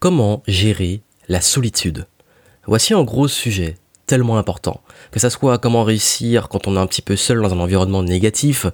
Comment 0.00 0.42
gérer 0.46 1.02
la 1.28 1.42
solitude? 1.42 2.06
Voici 2.66 2.94
un 2.94 3.04
gros 3.04 3.28
sujet 3.28 3.74
tellement 4.06 4.38
important. 4.38 4.80
Que 5.10 5.20
ça 5.20 5.28
soit 5.28 5.58
comment 5.58 5.84
réussir 5.84 6.48
quand 6.48 6.66
on 6.66 6.76
est 6.76 6.78
un 6.78 6.86
petit 6.86 7.02
peu 7.02 7.16
seul 7.16 7.42
dans 7.42 7.52
un 7.52 7.60
environnement 7.60 8.02
négatif, 8.02 8.64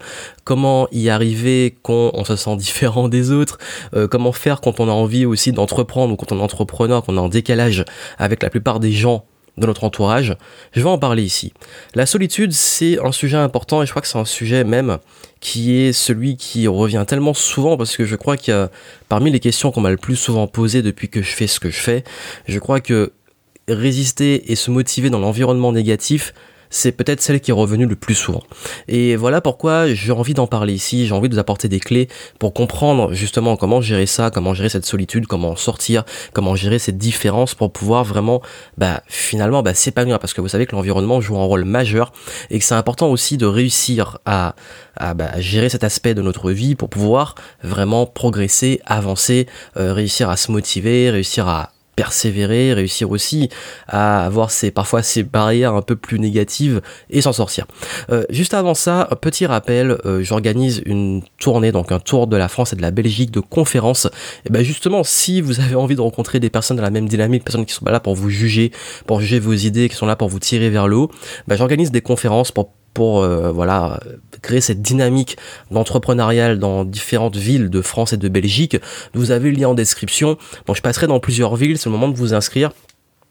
comment 0.44 0.86
y 0.92 1.08
arriver 1.08 1.78
quand 1.82 2.12
on 2.14 2.22
se 2.22 2.36
sent 2.36 2.56
différent 2.58 3.08
des 3.08 3.32
autres, 3.32 3.58
euh, 3.94 4.06
comment 4.06 4.30
faire 4.30 4.60
quand 4.60 4.78
on 4.78 4.88
a 4.88 4.92
envie 4.92 5.26
aussi 5.26 5.50
d'entreprendre 5.50 6.12
ou 6.12 6.16
quand 6.16 6.30
on 6.30 6.38
est 6.38 6.42
entrepreneur, 6.42 7.02
qu'on 7.02 7.16
est 7.16 7.20
en 7.20 7.28
décalage 7.28 7.84
avec 8.18 8.40
la 8.44 8.48
plupart 8.48 8.78
des 8.78 8.92
gens 8.92 9.24
de 9.58 9.66
notre 9.66 9.84
entourage. 9.84 10.36
Je 10.72 10.80
vais 10.80 10.88
en 10.88 10.98
parler 10.98 11.22
ici. 11.22 11.52
La 11.94 12.06
solitude, 12.06 12.52
c'est 12.52 12.98
un 13.04 13.12
sujet 13.12 13.36
important 13.36 13.82
et 13.82 13.86
je 13.86 13.90
crois 13.90 14.02
que 14.02 14.08
c'est 14.08 14.18
un 14.18 14.24
sujet 14.24 14.64
même 14.64 14.98
qui 15.40 15.76
est 15.76 15.92
celui 15.92 16.36
qui 16.36 16.66
revient 16.66 17.04
tellement 17.06 17.34
souvent 17.34 17.76
parce 17.76 17.96
que 17.96 18.04
je 18.04 18.16
crois 18.16 18.36
que 18.36 18.68
parmi 19.08 19.30
les 19.30 19.40
questions 19.40 19.70
qu'on 19.70 19.80
m'a 19.80 19.90
le 19.90 19.96
plus 19.96 20.16
souvent 20.16 20.46
posées 20.46 20.82
depuis 20.82 21.08
que 21.08 21.22
je 21.22 21.30
fais 21.30 21.46
ce 21.46 21.60
que 21.60 21.70
je 21.70 21.78
fais, 21.78 22.04
je 22.46 22.58
crois 22.58 22.80
que 22.80 23.12
résister 23.68 24.52
et 24.52 24.56
se 24.56 24.70
motiver 24.70 25.10
dans 25.10 25.18
l'environnement 25.18 25.72
négatif, 25.72 26.32
c'est 26.70 26.92
peut-être 26.92 27.20
celle 27.20 27.40
qui 27.40 27.50
est 27.50 27.54
revenue 27.54 27.86
le 27.86 27.96
plus 27.96 28.14
souvent. 28.14 28.42
Et 28.88 29.16
voilà 29.16 29.40
pourquoi 29.40 29.92
j'ai 29.92 30.12
envie 30.12 30.34
d'en 30.34 30.46
parler 30.46 30.72
ici, 30.72 31.06
j'ai 31.06 31.14
envie 31.14 31.28
de 31.28 31.34
vous 31.34 31.40
apporter 31.40 31.68
des 31.68 31.80
clés 31.80 32.08
pour 32.38 32.52
comprendre 32.52 33.12
justement 33.12 33.56
comment 33.56 33.80
gérer 33.80 34.06
ça, 34.06 34.30
comment 34.30 34.54
gérer 34.54 34.68
cette 34.68 34.86
solitude, 34.86 35.26
comment 35.26 35.56
sortir, 35.56 36.04
comment 36.32 36.54
gérer 36.54 36.78
cette 36.78 36.98
différence 36.98 37.54
pour 37.54 37.72
pouvoir 37.72 38.04
vraiment 38.04 38.42
bah, 38.78 39.02
finalement 39.06 39.62
bah, 39.62 39.74
s'épanouir 39.74 40.18
parce 40.18 40.34
que 40.34 40.40
vous 40.40 40.48
savez 40.48 40.66
que 40.66 40.74
l'environnement 40.74 41.20
joue 41.20 41.36
un 41.38 41.44
rôle 41.44 41.64
majeur 41.64 42.12
et 42.50 42.58
que 42.58 42.64
c'est 42.64 42.74
important 42.74 43.08
aussi 43.08 43.36
de 43.36 43.46
réussir 43.46 44.18
à, 44.26 44.54
à 44.96 45.14
bah, 45.14 45.40
gérer 45.40 45.68
cet 45.68 45.84
aspect 45.84 46.14
de 46.14 46.22
notre 46.22 46.50
vie 46.50 46.74
pour 46.74 46.88
pouvoir 46.88 47.34
vraiment 47.62 48.06
progresser, 48.06 48.80
avancer, 48.86 49.46
euh, 49.76 49.92
réussir 49.92 50.30
à 50.30 50.36
se 50.36 50.50
motiver, 50.50 51.10
réussir 51.10 51.48
à 51.48 51.70
persévérer, 51.96 52.74
réussir 52.74 53.10
aussi 53.10 53.48
à 53.88 54.24
avoir 54.24 54.50
ces, 54.50 54.70
parfois 54.70 55.02
ces 55.02 55.22
barrières 55.22 55.74
un 55.74 55.82
peu 55.82 55.96
plus 55.96 56.20
négatives 56.20 56.82
et 57.10 57.22
s'en 57.22 57.32
sortir. 57.32 57.66
Euh, 58.10 58.24
juste 58.30 58.54
avant 58.54 58.74
ça, 58.74 59.08
un 59.10 59.16
petit 59.16 59.46
rappel, 59.46 59.96
euh, 60.04 60.22
j'organise 60.22 60.82
une 60.84 61.22
tournée, 61.38 61.72
donc 61.72 61.90
un 61.90 61.98
tour 61.98 62.26
de 62.26 62.36
la 62.36 62.48
France 62.48 62.74
et 62.74 62.76
de 62.76 62.82
la 62.82 62.90
Belgique 62.90 63.30
de 63.30 63.40
conférences. 63.40 64.06
Et 64.44 64.50
ben 64.50 64.62
justement, 64.62 65.02
si 65.02 65.40
vous 65.40 65.60
avez 65.60 65.74
envie 65.74 65.96
de 65.96 66.00
rencontrer 66.02 66.38
des 66.38 66.50
personnes 66.50 66.76
dans 66.76 66.82
la 66.82 66.90
même 66.90 67.08
dynamique, 67.08 67.44
personnes 67.44 67.66
qui 67.66 67.72
sont 67.72 67.84
pas 67.84 67.92
là 67.92 68.00
pour 68.00 68.14
vous 68.14 68.28
juger, 68.28 68.72
pour 69.06 69.20
juger 69.20 69.38
vos 69.38 69.54
idées, 69.54 69.88
qui 69.88 69.96
sont 69.96 70.06
là 70.06 70.16
pour 70.16 70.28
vous 70.28 70.38
tirer 70.38 70.68
vers 70.68 70.88
le 70.88 70.96
haut, 70.96 71.10
ben 71.48 71.56
j'organise 71.56 71.90
des 71.90 72.02
conférences 72.02 72.52
pour 72.52 72.72
pour 72.96 73.22
euh, 73.22 73.52
voilà 73.52 74.00
créer 74.40 74.62
cette 74.62 74.80
dynamique 74.80 75.36
d'entrepreneurial 75.70 76.58
dans 76.58 76.86
différentes 76.86 77.36
villes 77.36 77.68
de 77.68 77.82
France 77.82 78.14
et 78.14 78.16
de 78.16 78.26
Belgique. 78.30 78.78
Vous 79.12 79.32
avez 79.32 79.50
le 79.50 79.58
lien 79.58 79.68
en 79.68 79.74
description. 79.74 80.38
Bon, 80.66 80.72
je 80.72 80.80
passerai 80.80 81.06
dans 81.06 81.20
plusieurs 81.20 81.56
villes, 81.56 81.76
c'est 81.76 81.90
le 81.90 81.92
moment 81.92 82.08
de 82.08 82.16
vous 82.16 82.32
inscrire. 82.32 82.72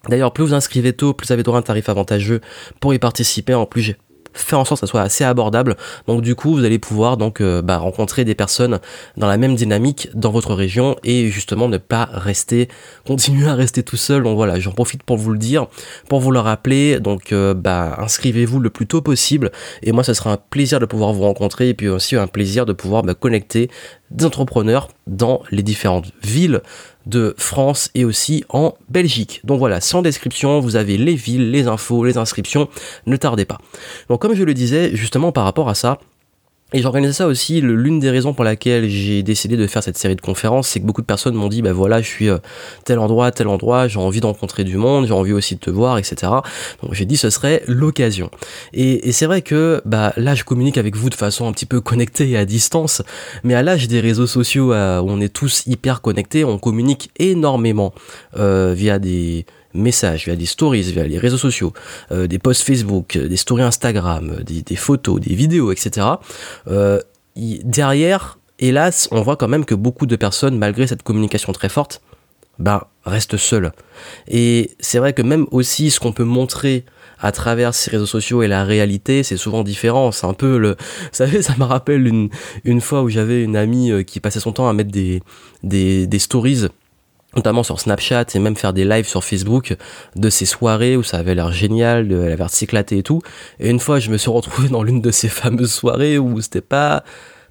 D'ailleurs, 0.08 0.34
plus 0.34 0.44
vous 0.44 0.54
inscrivez 0.54 0.94
tôt, 0.94 1.16
plus 1.16 1.30
vous 1.30 1.34
avez 1.34 1.42
droit 1.42 1.58
à 1.58 1.62
un 1.62 1.64
tarif 1.64 1.90
avantageux 1.90 2.42
pour 2.80 2.94
y 2.94 3.00
participer. 3.00 3.56
En 3.56 3.66
plus, 3.66 3.96
faire 4.36 4.60
en 4.60 4.66
sorte 4.66 4.82
que 4.82 4.88
ça 4.88 4.92
soit 4.92 5.02
assez 5.02 5.24
abordable. 5.24 5.76
Donc 6.08 6.22
du 6.22 6.36
coup, 6.36 6.54
vous 6.54 6.64
allez 6.64 6.80
pouvoir 6.80 7.18
donc 7.18 7.42
euh, 7.42 7.62
bah, 7.62 7.78
rencontrer 7.78 8.26
des 8.26 8.36
personnes 8.36 8.80
dans 9.18 9.28
la 9.28 9.38
même 9.38 9.56
dynamique 9.56 10.10
dans 10.14 10.32
votre 10.32 10.54
région 10.54 10.96
et 11.04 11.30
justement 11.30 11.68
ne 11.68 11.78
pas 11.78 12.08
rester, 12.12 12.70
continuer 13.06 13.48
à 13.48 13.56
rester 13.56 13.84
tout 13.84 13.98
seul. 13.98 14.24
Donc 14.24 14.36
voilà, 14.36 14.60
j'en 14.60 14.72
profite 14.72 15.04
pour 15.04 15.18
vous 15.18 15.32
le 15.32 15.40
dire, 15.40 15.68
pour 16.10 16.20
vous 16.20 16.32
le 16.32 16.40
rappeler. 16.40 17.00
Donc 17.00 17.32
euh, 17.32 17.54
bah, 17.54 17.98
inscrivez-vous 18.00 18.60
le 18.60 18.70
plus 18.70 18.88
tôt 18.88 19.02
possible 19.02 19.52
et 19.84 19.92
moi, 19.92 20.04
ce 20.04 20.14
sera 20.14 20.32
un 20.32 20.38
plaisir 20.38 20.80
de 20.80 20.86
pouvoir 20.86 21.14
vous 21.14 21.24
rencontrer 21.24 21.70
et 21.70 21.74
puis 21.74 21.88
aussi 21.88 22.16
un 22.16 22.28
plaisir 22.28 22.66
de 22.66 22.74
pouvoir 22.74 23.04
bah, 23.04 23.14
connecter 23.14 23.70
des 24.12 24.26
entrepreneurs 24.26 24.90
dans 25.08 25.42
les 25.52 25.64
différentes 25.64 26.12
villes 26.24 26.62
de 27.06 27.36
France 27.38 27.90
et 27.96 28.06
aussi 28.06 28.44
en 28.50 28.76
Belgique. 28.90 29.42
Donc 29.44 29.60
voilà, 29.60 29.82
sans 29.82 30.02
description, 30.02 30.60
vous 30.60 30.76
avez 30.76 30.98
les 30.98 31.16
villes, 31.16 31.52
les 31.52 31.68
infos, 31.68 32.04
les 32.04 32.18
inscriptions, 32.18 32.68
ne 33.06 33.18
tardez 33.18 33.46
pas. 33.46 33.60
Donc 34.10 34.22
comme 34.22 34.34
je 34.34 34.44
le 34.44 34.54
disais, 34.54 34.96
justement 34.96 35.32
par 35.32 35.44
rapport 35.44 35.70
à 35.70 35.76
ça, 35.76 36.00
et 36.74 36.82
j'organisais 36.82 37.14
ça 37.14 37.28
aussi, 37.28 37.62
l'une 37.62 38.00
des 38.00 38.10
raisons 38.10 38.34
pour 38.34 38.44
laquelle 38.44 38.90
j'ai 38.90 39.22
décidé 39.22 39.56
de 39.56 39.68
faire 39.68 39.84
cette 39.84 40.00
série 40.00 40.16
de 40.16 40.22
conférences, 40.22 40.68
c'est 40.68 40.80
que 40.80 40.86
beaucoup 40.86 41.02
de 41.02 41.06
personnes 41.06 41.36
m'ont 41.36 41.48
dit, 41.48 41.62
ben 41.62 41.72
voilà, 41.72 42.02
je 42.02 42.08
suis 42.08 42.28
euh, 42.28 42.40
tel 42.86 42.98
endroit, 42.98 43.32
tel 43.32 43.48
endroit, 43.48 43.88
j'ai 43.88 44.00
envie 44.00 44.20
de 44.20 44.26
rencontrer 44.26 44.64
du 44.64 44.76
monde, 44.76 45.06
j'ai 45.06 45.14
envie 45.14 45.32
aussi 45.32 45.54
de 45.56 45.60
te 45.60 45.70
voir, 45.70 46.00
etc. 46.00 46.32
Donc 46.82 46.94
j'ai 46.94 47.06
dit, 47.06 47.18
ce 47.18 47.30
serait 47.30 47.62
l'occasion. 47.68 48.32
Et, 48.74 49.12
c'est 49.12 49.28
vrai 49.28 49.44
que 49.44 49.82
bah, 49.86 50.12
là, 50.18 50.34
je 50.34 50.44
communique 50.44 50.80
avec 50.80 50.96
vous 50.96 51.12
de 51.12 51.16
façon 51.16 51.48
un 51.48 51.54
petit 51.54 51.68
peu 51.68 51.82
connectée 51.82 52.32
et 52.32 52.38
à 52.38 52.46
distance, 52.46 53.04
mais 53.44 53.54
à 53.54 53.62
l'âge 53.62 53.88
des 53.88 54.00
réseaux 54.00 54.28
sociaux, 54.28 54.74
euh, 54.74 55.00
où 55.00 55.06
on 55.10 55.22
est 55.22 55.34
tous 55.34 55.64
hyper 55.68 56.02
connectés, 56.02 56.44
on 56.44 56.58
communique 56.58 57.12
énormément 57.20 57.94
euh, 58.38 58.74
via 58.76 58.98
des 58.98 59.46
messages, 59.76 60.26
via 60.26 60.36
des 60.36 60.46
stories, 60.46 60.84
via 60.92 61.04
les 61.04 61.18
réseaux 61.18 61.38
sociaux, 61.38 61.74
euh, 62.12 62.28
des 62.28 62.40
posts 62.40 62.64
Facebook, 62.64 63.16
euh, 63.16 63.28
des 63.28 63.38
stories 63.38 63.64
Instagram, 63.64 64.38
euh, 64.40 64.44
des, 64.44 64.76
photos, 64.76 65.20
des 65.20 65.36
vidéos, 65.36 65.72
etc. 65.72 66.08
derrière, 67.36 68.40
hélas, 68.60 69.08
on 69.12 69.22
voit 69.22 69.36
quand 69.36 69.48
même 69.48 69.66
que 69.66 69.76
beaucoup 69.76 70.06
de 70.06 70.16
personnes, 70.16 70.58
malgré 70.58 70.88
cette 70.88 71.04
communication 71.04 71.52
très 71.52 71.70
forte, 71.70 72.02
ben, 72.58 72.82
restent 73.06 73.38
seules. 73.38 73.74
Et 74.28 74.72
c'est 74.80 75.00
vrai 75.00 75.14
que 75.14 75.22
même 75.22 75.46
aussi 75.52 75.92
ce 75.92 76.00
qu'on 76.00 76.14
peut 76.14 76.24
montrer 76.24 76.86
à 77.20 77.32
travers 77.32 77.74
ces 77.74 77.92
réseaux 77.92 78.06
sociaux 78.06 78.44
et 78.44 78.48
la 78.48 78.64
réalité, 78.64 79.24
c'est 79.24 79.38
souvent 79.38 79.64
différent. 79.64 80.12
C'est 80.12 80.26
un 80.26 80.34
peu 80.34 80.58
le, 80.58 80.70
vous 80.70 81.10
savez, 81.12 81.42
ça 81.42 81.56
me 81.58 81.64
rappelle 81.64 82.08
une, 82.08 82.30
une 82.64 82.82
fois 82.82 83.04
où 83.04 83.10
j'avais 83.10 83.44
une 83.44 83.58
amie 83.58 84.06
qui 84.06 84.20
passait 84.22 84.40
son 84.40 84.54
temps 84.54 84.70
à 84.70 84.74
mettre 84.74 84.92
des, 84.92 85.22
des, 85.64 86.08
des 86.08 86.20
stories 86.20 86.68
notamment 87.36 87.64
sur 87.64 87.80
Snapchat 87.80 88.26
et 88.34 88.40
même 88.40 88.56
faire 88.56 88.74
des 88.74 88.86
lives 88.86 89.08
sur 89.08 89.24
Facebook 89.24 89.76
de 90.16 90.30
ces 90.30 90.46
soirées 90.46 90.98
où 90.98 91.04
ça 91.04 91.18
avait 91.18 91.36
l'air 91.36 91.52
génial, 91.52 92.12
elle 92.12 92.32
avait 92.32 92.46
éclaté 92.62 93.00
et 93.00 93.04
tout. 93.04 93.22
Et 93.60 93.70
une 93.70 93.80
fois, 93.80 94.00
je 94.00 94.10
me 94.10 94.18
suis 94.18 94.32
retrouvé 94.32 94.70
dans 94.70 94.84
l'une 94.84 95.02
de 95.02 95.12
ces 95.12 95.30
fameuses 95.30 95.74
soirées 95.74 96.18
où 96.18 96.40
c'était 96.42 96.62
pas 96.62 97.04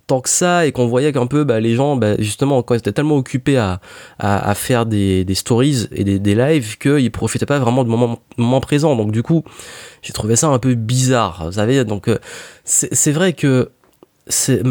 tant 0.06 0.20
que 0.20 0.28
ça 0.28 0.66
et 0.66 0.72
qu'on 0.72 0.86
voyait 0.86 1.12
qu'un 1.12 1.26
peu 1.26 1.44
bah, 1.44 1.60
les 1.60 1.74
gens 1.74 1.96
bah, 1.96 2.16
justement 2.18 2.62
quand 2.62 2.74
ils 2.74 2.78
étaient 2.78 2.92
tellement 2.92 3.16
occupés 3.16 3.56
à, 3.56 3.80
à, 4.18 4.54
faire 4.54 4.86
des, 4.86 5.24
des, 5.24 5.34
stories 5.34 5.88
et 5.92 6.04
des, 6.04 6.18
des 6.18 6.34
lives 6.34 6.76
qu'ils 6.78 7.10
profitaient 7.10 7.46
pas 7.46 7.58
vraiment 7.58 7.84
du 7.84 7.90
moment, 7.90 8.18
moment 8.36 8.60
présent 8.60 8.96
donc 8.96 9.12
du 9.12 9.22
coup 9.22 9.44
j'ai 10.02 10.12
trouvé 10.12 10.36
ça 10.36 10.48
un 10.48 10.58
peu 10.58 10.74
bizarre 10.74 11.46
vous 11.46 11.52
savez 11.52 11.84
donc 11.84 12.08
euh, 12.08 12.18
c'est 12.64 13.12
vrai 13.12 13.32
que 13.32 13.70
c'est 14.26 14.62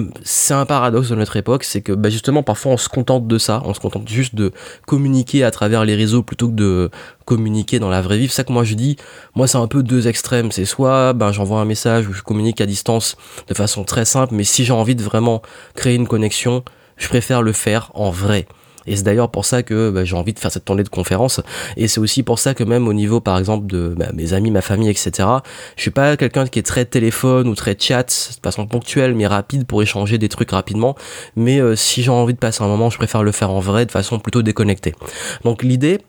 un 0.52 0.66
paradoxe 0.66 1.10
de 1.10 1.16
notre 1.16 1.38
époque, 1.38 1.64
c'est 1.64 1.82
que 1.82 1.92
bah 1.92 2.10
justement 2.10 2.42
parfois 2.42 2.72
on 2.72 2.78
se 2.78 2.90
contente 2.90 3.28
de 3.28 3.38
ça, 3.38 3.62
on 3.66 3.74
se 3.76 3.80
contente 3.80 4.08
juste 4.10 4.34
de 4.34 4.52
communiquer 4.88 5.44
à 5.44 5.52
travers 5.52 5.86
les 5.86 5.94
réseaux 5.94 6.24
plutôt 6.24 6.48
que 6.48 6.54
de 6.54 6.90
communiquer 7.26 7.78
dans 7.78 7.90
la 7.90 8.02
vraie 8.02 8.18
vie. 8.18 8.28
C'est 8.28 8.38
ça 8.38 8.44
que 8.44 8.52
moi 8.52 8.64
je 8.64 8.74
dis, 8.74 8.98
moi 9.36 9.48
c'est 9.48 9.60
un 9.60 9.68
peu 9.68 9.84
deux 9.84 10.08
extrêmes, 10.08 10.52
c'est 10.52 10.66
soit 10.66 11.14
ben 11.14 11.32
j'envoie 11.32 11.60
un 11.60 11.66
message 11.66 12.08
ou 12.08 12.14
je 12.14 12.24
communique 12.24 12.62
à 12.62 12.66
distance 12.66 13.16
de 13.48 13.54
façon 13.54 13.84
très 13.84 14.06
simple, 14.06 14.34
mais 14.34 14.44
si 14.44 14.66
j'ai 14.66 14.74
envie 14.74 14.96
de 14.96 15.04
vraiment 15.04 15.44
créer 15.76 15.96
une 15.96 16.08
connexion, 16.08 16.64
je 16.98 17.08
préfère 17.08 17.44
le 17.44 17.54
faire 17.54 17.92
en 17.94 18.10
vrai. 18.10 18.48
Et 18.88 18.96
c'est 18.96 19.04
d'ailleurs 19.04 19.30
pour 19.30 19.46
ça 19.46 19.64
que 19.64 19.90
bah, 19.90 20.06
j'ai 20.06 20.16
envie 20.16 20.34
de 20.34 20.40
faire 20.40 20.52
cette 20.52 20.66
tournée 20.66 20.84
de 20.84 20.90
conférences. 20.90 21.42
Et 21.78 21.88
c'est 21.88 22.00
aussi 22.00 22.24
pour 22.24 22.40
ça 22.40 22.54
que 22.54 22.64
même 22.64 22.88
au 22.88 22.94
niveau, 22.94 23.20
par 23.20 23.38
exemple, 23.38 23.68
de 23.68 23.94
bah, 23.98 24.08
mes 24.14 24.34
amis, 24.34 24.52
ma 24.52 24.62
famille, 24.62 24.90
etc., 24.90 25.28
je 25.76 25.82
suis 25.82 25.92
pas 25.92 26.18
quelqu'un 26.18 26.46
qui 26.48 26.60
est 26.60 26.64
très 26.64 26.86
téléphone 26.86 27.48
ou 27.48 27.56
très 27.56 27.76
chat, 27.80 28.04
de 28.04 28.42
façon 28.44 28.68
ponctuelle 28.68 29.16
mais 29.16 29.28
rapide 29.28 29.66
pour 29.66 29.82
échanger 29.82 30.18
des 30.18 30.30
trucs 30.30 30.52
rapidement. 30.52 30.96
Mais 31.36 31.60
euh, 31.60 31.76
si 31.76 32.04
j'ai 32.04 32.12
envie 32.12 32.34
de 32.34 32.40
passer 32.40 32.64
un 32.64 32.68
moment, 32.68 32.90
je 32.90 32.98
préfère 32.98 33.24
le 33.24 33.32
faire 33.32 33.52
en 33.52 33.60
vrai, 33.60 33.86
de 33.86 33.92
façon 33.92 34.20
plutôt 34.20 34.42
déconnectée. 34.42 34.94
Donc 35.44 35.64
l'idée, 35.64 36.00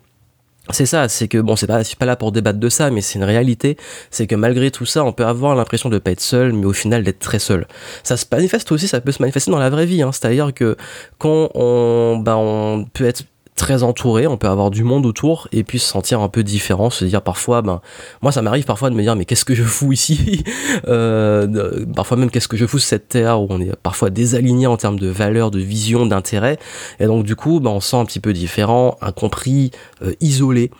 c'est 0.70 0.86
ça, 0.86 1.08
c'est 1.08 1.28
que 1.28 1.38
bon, 1.38 1.56
c'est 1.56 1.66
pas, 1.66 1.84
suis 1.84 1.96
pas 1.96 2.06
là 2.06 2.16
pour 2.16 2.32
débattre 2.32 2.58
de 2.58 2.68
ça, 2.70 2.90
mais 2.90 3.02
c'est 3.02 3.18
une 3.18 3.24
réalité. 3.24 3.76
C'est 4.10 4.26
que 4.26 4.34
malgré 4.34 4.70
tout 4.70 4.86
ça, 4.86 5.04
on 5.04 5.12
peut 5.12 5.26
avoir 5.26 5.54
l'impression 5.54 5.90
de 5.90 5.98
pas 5.98 6.12
être 6.12 6.20
seul, 6.20 6.52
mais 6.54 6.64
au 6.64 6.72
final 6.72 7.02
d'être 7.02 7.18
très 7.18 7.38
seul. 7.38 7.66
Ça 8.02 8.16
se 8.16 8.24
manifeste 8.32 8.72
aussi, 8.72 8.88
ça 8.88 9.00
peut 9.00 9.12
se 9.12 9.20
manifester 9.20 9.50
dans 9.50 9.58
la 9.58 9.68
vraie 9.68 9.84
vie. 9.84 10.00
Hein. 10.00 10.10
C'est-à-dire 10.12 10.54
que 10.54 10.76
quand 11.18 11.50
on, 11.54 12.18
ben, 12.18 12.36
on 12.36 12.86
peut 12.92 13.04
être 13.04 13.24
très 13.54 13.84
entouré, 13.84 14.26
on 14.26 14.36
peut 14.36 14.48
avoir 14.48 14.70
du 14.70 14.82
monde 14.82 15.06
autour 15.06 15.48
et 15.52 15.62
puis 15.62 15.78
se 15.78 15.86
sentir 15.86 16.20
un 16.20 16.28
peu 16.28 16.42
différent, 16.42 16.90
se 16.90 17.04
dire 17.04 17.22
parfois, 17.22 17.62
ben 17.62 17.80
moi 18.20 18.32
ça 18.32 18.42
m'arrive 18.42 18.64
parfois 18.64 18.90
de 18.90 18.96
me 18.96 19.02
dire 19.02 19.14
mais 19.14 19.24
qu'est-ce 19.24 19.44
que 19.44 19.54
je 19.54 19.62
fous 19.62 19.92
ici 19.92 20.42
euh, 20.88 21.84
Parfois 21.94 22.16
même 22.16 22.30
qu'est-ce 22.30 22.48
que 22.48 22.56
je 22.56 22.66
fous 22.66 22.80
cette 22.80 23.08
terre 23.08 23.40
où 23.40 23.46
on 23.50 23.60
est 23.60 23.74
parfois 23.76 24.10
désaligné 24.10 24.66
en 24.66 24.76
termes 24.76 24.98
de 24.98 25.08
valeur, 25.08 25.50
de 25.50 25.60
vision, 25.60 26.06
d'intérêt 26.06 26.58
et 26.98 27.06
donc 27.06 27.24
du 27.24 27.36
coup 27.36 27.60
ben, 27.60 27.70
on 27.70 27.80
se 27.80 27.90
sent 27.90 27.96
un 27.96 28.04
petit 28.04 28.20
peu 28.20 28.32
différent, 28.32 28.98
incompris, 29.00 29.70
euh, 30.02 30.14
isolé 30.20 30.70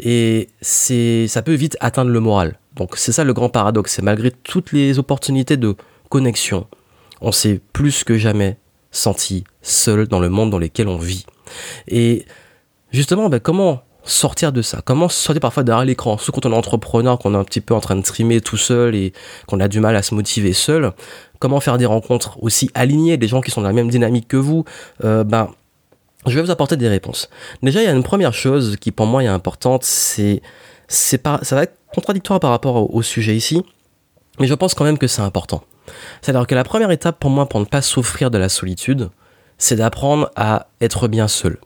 et 0.00 0.48
c'est 0.60 1.26
ça 1.28 1.42
peut 1.42 1.54
vite 1.54 1.76
atteindre 1.80 2.10
le 2.10 2.20
moral. 2.20 2.58
Donc 2.74 2.96
c'est 2.96 3.12
ça 3.12 3.22
le 3.22 3.32
grand 3.32 3.48
paradoxe, 3.48 3.92
c'est 3.92 4.02
malgré 4.02 4.32
toutes 4.32 4.72
les 4.72 4.98
opportunités 4.98 5.56
de 5.56 5.76
connexion, 6.08 6.66
on 7.20 7.30
s'est 7.30 7.60
plus 7.72 8.02
que 8.02 8.18
jamais 8.18 8.58
senti 8.90 9.44
seul 9.62 10.08
dans 10.08 10.20
le 10.20 10.28
monde 10.28 10.50
dans 10.50 10.58
lequel 10.58 10.88
on 10.88 10.98
vit. 10.98 11.26
Et 11.88 12.24
justement, 12.90 13.28
ben, 13.28 13.40
comment 13.40 13.82
sortir 14.04 14.52
de 14.52 14.62
ça? 14.62 14.82
Comment 14.84 15.08
sortir 15.08 15.40
parfois 15.40 15.62
derrière 15.62 15.84
l'écran? 15.84 16.18
Surtout 16.18 16.40
quand 16.40 16.48
on 16.48 16.52
est 16.52 16.56
entrepreneur, 16.56 17.18
qu'on 17.18 17.34
est 17.34 17.38
un 17.38 17.44
petit 17.44 17.60
peu 17.60 17.74
en 17.74 17.80
train 17.80 17.96
de 17.96 18.02
trimer 18.02 18.40
tout 18.40 18.56
seul 18.58 18.94
et 18.94 19.12
qu'on 19.46 19.60
a 19.60 19.68
du 19.68 19.80
mal 19.80 19.96
à 19.96 20.02
se 20.02 20.14
motiver 20.14 20.52
seul. 20.52 20.92
Comment 21.38 21.60
faire 21.60 21.78
des 21.78 21.86
rencontres 21.86 22.38
aussi 22.42 22.70
alignées, 22.74 23.16
des 23.16 23.28
gens 23.28 23.40
qui 23.40 23.50
sont 23.50 23.62
dans 23.62 23.68
la 23.68 23.74
même 23.74 23.90
dynamique 23.90 24.28
que 24.28 24.36
vous? 24.36 24.64
Euh, 25.04 25.24
Ben 25.24 25.48
je 26.26 26.34
vais 26.34 26.42
vous 26.42 26.50
apporter 26.50 26.76
des 26.76 26.88
réponses. 26.88 27.28
Déjà, 27.62 27.82
il 27.82 27.84
y 27.84 27.88
a 27.88 27.92
une 27.92 28.02
première 28.02 28.32
chose 28.32 28.76
qui 28.80 28.92
pour 28.92 29.04
moi 29.04 29.22
est 29.22 29.26
importante, 29.26 29.84
c'est, 29.84 30.40
c'est 30.88 31.18
pas, 31.18 31.38
ça 31.42 31.54
va 31.54 31.64
être 31.64 31.76
contradictoire 31.94 32.40
par 32.40 32.50
rapport 32.50 32.76
au, 32.76 32.88
au 32.98 33.02
sujet 33.02 33.36
ici, 33.36 33.62
mais 34.40 34.46
je 34.46 34.54
pense 34.54 34.74
quand 34.74 34.84
même 34.84 34.96
que 34.96 35.06
c'est 35.06 35.20
important. 35.20 35.62
C'est-à-dire 36.22 36.46
que 36.46 36.54
la 36.54 36.64
première 36.64 36.90
étape 36.90 37.20
pour 37.20 37.28
moi 37.28 37.46
pour 37.46 37.60
ne 37.60 37.66
pas 37.66 37.82
souffrir 37.82 38.30
de 38.30 38.38
la 38.38 38.48
solitude, 38.48 39.10
c'est 39.58 39.76
d'apprendre 39.76 40.30
à 40.36 40.68
être 40.80 41.08
bien 41.08 41.28
seul. 41.28 41.58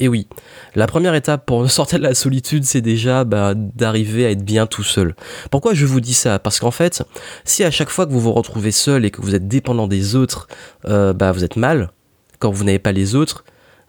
Et 0.00 0.08
oui, 0.08 0.26
la 0.74 0.86
première 0.86 1.14
étape 1.14 1.44
pour 1.44 1.70
sortir 1.70 1.98
de 1.98 2.04
la 2.04 2.14
solitude, 2.14 2.64
c'est 2.64 2.80
déjà 2.80 3.24
bah, 3.24 3.52
d'arriver 3.54 4.26
à 4.26 4.30
être 4.30 4.44
bien 4.44 4.66
tout 4.66 4.82
seul. 4.82 5.14
Pourquoi 5.50 5.74
je 5.74 5.84
vous 5.84 6.00
dis 6.00 6.14
ça? 6.14 6.38
Parce 6.38 6.58
qu'en 6.58 6.70
fait, 6.70 7.02
si 7.44 7.62
à 7.64 7.70
chaque 7.70 7.90
fois 7.90 8.06
que 8.06 8.12
vous 8.12 8.20
vous 8.20 8.32
retrouvez 8.32 8.72
seul 8.72 9.04
et 9.04 9.10
que 9.10 9.20
vous 9.20 9.34
êtes 9.34 9.46
dépendant 9.46 9.86
des 9.86 10.16
autres, 10.16 10.48
euh, 10.86 11.12
bah, 11.12 11.32
vous 11.32 11.44
êtes 11.44 11.56
mal, 11.56 11.90
quand 12.38 12.50
vous 12.50 12.64
n'avez 12.64 12.78
pas 12.78 12.92
les 12.92 13.14
autres, 13.14 13.44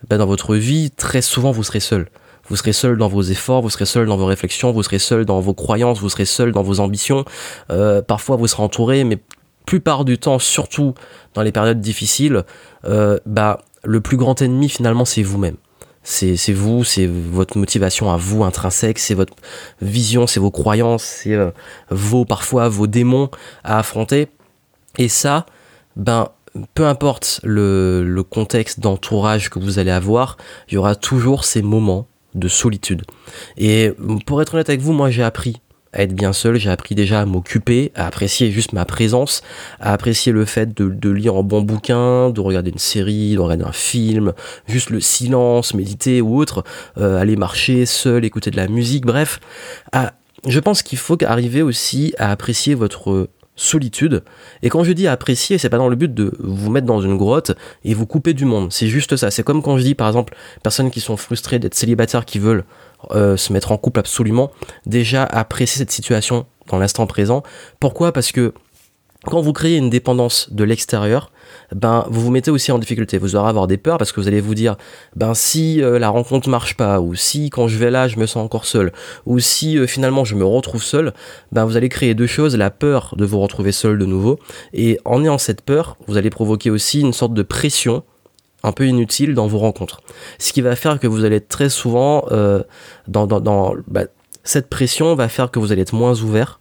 bah, 0.09 0.17
dans 0.17 0.25
votre 0.25 0.55
vie, 0.55 0.91
très 0.91 1.21
souvent, 1.21 1.51
vous 1.51 1.63
serez 1.63 1.79
seul. 1.79 2.09
Vous 2.49 2.57
serez 2.57 2.73
seul 2.73 2.97
dans 2.97 3.07
vos 3.07 3.21
efforts, 3.21 3.61
vous 3.61 3.69
serez 3.69 3.85
seul 3.85 4.07
dans 4.07 4.17
vos 4.17 4.25
réflexions, 4.25 4.71
vous 4.71 4.83
serez 4.83 4.99
seul 4.99 5.23
dans 5.25 5.39
vos 5.39 5.53
croyances, 5.53 5.99
vous 6.01 6.09
serez 6.09 6.25
seul 6.25 6.51
dans 6.51 6.63
vos 6.63 6.81
ambitions. 6.81 7.23
Euh, 7.69 8.01
parfois, 8.01 8.35
vous 8.35 8.47
serez 8.47 8.63
entouré, 8.63 9.03
mais 9.05 9.19
plupart 9.65 10.05
du 10.05 10.17
temps, 10.17 10.39
surtout 10.39 10.93
dans 11.33 11.41
les 11.41 11.51
périodes 11.51 11.79
difficiles, 11.79 12.43
euh, 12.85 13.17
bah, 13.25 13.61
le 13.83 14.01
plus 14.01 14.17
grand 14.17 14.41
ennemi 14.41 14.69
finalement, 14.69 15.05
c'est 15.05 15.23
vous-même. 15.23 15.55
C'est, 16.03 16.35
vous, 16.51 16.83
c'est 16.83 17.05
votre 17.05 17.59
motivation 17.59 18.11
à 18.11 18.17
vous 18.17 18.43
intrinsèque, 18.43 18.97
c'est 18.97 19.13
votre 19.13 19.35
vision, 19.81 20.25
c'est 20.25 20.39
vos 20.39 20.49
croyances, 20.49 21.03
c'est 21.03 21.35
euh, 21.35 21.51
vos 21.91 22.25
parfois 22.25 22.69
vos 22.69 22.87
démons 22.87 23.29
à 23.63 23.77
affronter. 23.77 24.27
Et 24.97 25.07
ça, 25.07 25.45
ben 25.95 26.29
peu 26.73 26.87
importe 26.87 27.39
le, 27.43 28.03
le 28.03 28.23
contexte 28.23 28.79
d'entourage 28.79 29.51
que 29.51 29.59
vous 29.59 29.77
allez 29.77 29.91
avoir, 29.91 30.37
il 30.69 30.73
y 30.73 30.77
aura 30.77 30.95
toujours 30.95 31.45
ces 31.45 31.61
moments 31.61 32.07
de 32.33 32.47
solitude. 32.47 33.03
Et 33.57 33.91
pour 34.25 34.41
être 34.41 34.55
honnête 34.55 34.69
avec 34.69 34.81
vous, 34.81 34.93
moi 34.93 35.11
j'ai 35.11 35.23
appris 35.23 35.61
à 35.93 36.03
être 36.03 36.13
bien 36.13 36.33
seul, 36.33 36.55
j'ai 36.55 36.69
appris 36.69 36.95
déjà 36.95 37.21
à 37.21 37.25
m'occuper, 37.25 37.91
à 37.95 38.07
apprécier 38.07 38.51
juste 38.51 38.73
ma 38.73 38.85
présence, 38.85 39.41
à 39.79 39.93
apprécier 39.93 40.31
le 40.31 40.45
fait 40.45 40.73
de, 40.73 41.09
lire 41.09 41.35
un 41.35 41.43
bon 41.43 41.61
bouquin, 41.61 42.29
de 42.29 42.39
regarder 42.39 42.71
une 42.71 42.77
série, 42.77 43.35
de 43.35 43.39
regarder 43.39 43.65
un 43.65 43.73
film, 43.73 44.33
juste 44.67 44.89
le 44.89 45.01
silence, 45.01 45.73
méditer 45.73 46.21
ou 46.21 46.37
autre, 46.37 46.63
euh, 46.97 47.19
aller 47.19 47.35
marcher 47.35 47.85
seul, 47.85 48.23
écouter 48.23 48.51
de 48.51 48.57
la 48.57 48.67
musique, 48.67 49.05
bref. 49.05 49.39
je 50.47 50.59
pense 50.59 50.81
qu'il 50.81 50.97
faut 50.97 51.17
arriver 51.23 51.61
aussi 51.61 52.13
à 52.17 52.31
apprécier 52.31 52.73
votre 52.73 53.27
solitude. 53.55 54.23
Et 54.63 54.69
quand 54.69 54.83
je 54.83 54.91
dis 54.91 55.07
apprécier, 55.07 55.57
c'est 55.57 55.69
pas 55.69 55.77
dans 55.77 55.89
le 55.89 55.95
but 55.95 56.13
de 56.13 56.33
vous 56.39 56.71
mettre 56.71 56.87
dans 56.87 57.01
une 57.01 57.17
grotte 57.17 57.51
et 57.83 57.93
vous 57.93 58.05
couper 58.05 58.33
du 58.33 58.45
monde. 58.45 58.71
C'est 58.71 58.87
juste 58.87 59.15
ça. 59.15 59.29
C'est 59.29 59.43
comme 59.43 59.61
quand 59.61 59.77
je 59.77 59.83
dis, 59.83 59.95
par 59.95 60.07
exemple, 60.07 60.35
personnes 60.63 60.89
qui 60.89 60.99
sont 60.99 61.17
frustrées 61.17 61.59
d'être 61.59 61.75
célibataires, 61.75 62.25
qui 62.25 62.39
veulent 62.39 62.63
euh, 63.11 63.37
se 63.37 63.51
mettre 63.53 63.71
en 63.71 63.77
couple 63.77 63.99
absolument, 63.99 64.51
déjà 64.85 65.23
apprécier 65.23 65.79
cette 65.79 65.91
situation 65.91 66.45
dans 66.67 66.77
l'instant 66.77 67.07
présent. 67.07 67.43
Pourquoi? 67.79 68.11
Parce 68.11 68.31
que 68.31 68.53
quand 69.25 69.39
vous 69.39 69.53
créez 69.53 69.77
une 69.77 69.91
dépendance 69.91 70.51
de 70.51 70.63
l'extérieur, 70.63 71.31
ben 71.75 72.05
vous 72.09 72.21
vous 72.21 72.31
mettez 72.31 72.49
aussi 72.49 72.71
en 72.71 72.79
difficulté. 72.79 73.19
Vous 73.19 73.35
aurez 73.35 73.49
avoir 73.49 73.67
des 73.67 73.77
peurs 73.77 73.99
parce 73.99 74.11
que 74.11 74.19
vous 74.19 74.27
allez 74.27 74.41
vous 74.41 74.55
dire, 74.55 74.77
ben 75.15 75.35
si 75.35 75.81
euh, 75.81 75.99
la 75.99 76.09
rencontre 76.09 76.49
marche 76.49 76.75
pas, 76.75 76.99
ou 76.99 77.13
si 77.13 77.51
quand 77.51 77.67
je 77.67 77.77
vais 77.77 77.91
là 77.91 78.07
je 78.07 78.17
me 78.17 78.25
sens 78.25 78.43
encore 78.43 78.65
seul, 78.65 78.91
ou 79.27 79.39
si 79.39 79.77
euh, 79.77 79.85
finalement 79.85 80.25
je 80.25 80.35
me 80.35 80.43
retrouve 80.43 80.83
seul, 80.83 81.13
ben 81.51 81.65
vous 81.65 81.77
allez 81.77 81.89
créer 81.89 82.15
deux 82.15 82.25
choses 82.25 82.57
la 82.57 82.71
peur 82.71 83.13
de 83.15 83.25
vous 83.25 83.39
retrouver 83.39 83.71
seul 83.71 83.99
de 83.99 84.05
nouveau, 84.05 84.39
et 84.73 84.99
en 85.05 85.23
ayant 85.23 85.37
cette 85.37 85.61
peur, 85.61 85.97
vous 86.07 86.17
allez 86.17 86.31
provoquer 86.31 86.71
aussi 86.71 87.01
une 87.01 87.13
sorte 87.13 87.35
de 87.35 87.43
pression 87.43 88.03
un 88.63 88.71
peu 88.71 88.87
inutile 88.87 89.33
dans 89.33 89.47
vos 89.47 89.59
rencontres. 89.59 90.01
Ce 90.39 90.53
qui 90.53 90.61
va 90.61 90.75
faire 90.75 90.99
que 90.99 91.07
vous 91.07 91.25
allez 91.25 91.37
être 91.37 91.49
très 91.49 91.69
souvent 91.69 92.25
euh, 92.31 92.63
dans, 93.07 93.27
dans, 93.27 93.75
bah, 93.87 94.03
cette 94.43 94.69
pression 94.69 95.15
va 95.15 95.29
faire 95.29 95.51
que 95.51 95.59
vous 95.59 95.71
allez 95.71 95.81
être 95.81 95.93
moins 95.93 96.19
ouvert, 96.21 96.59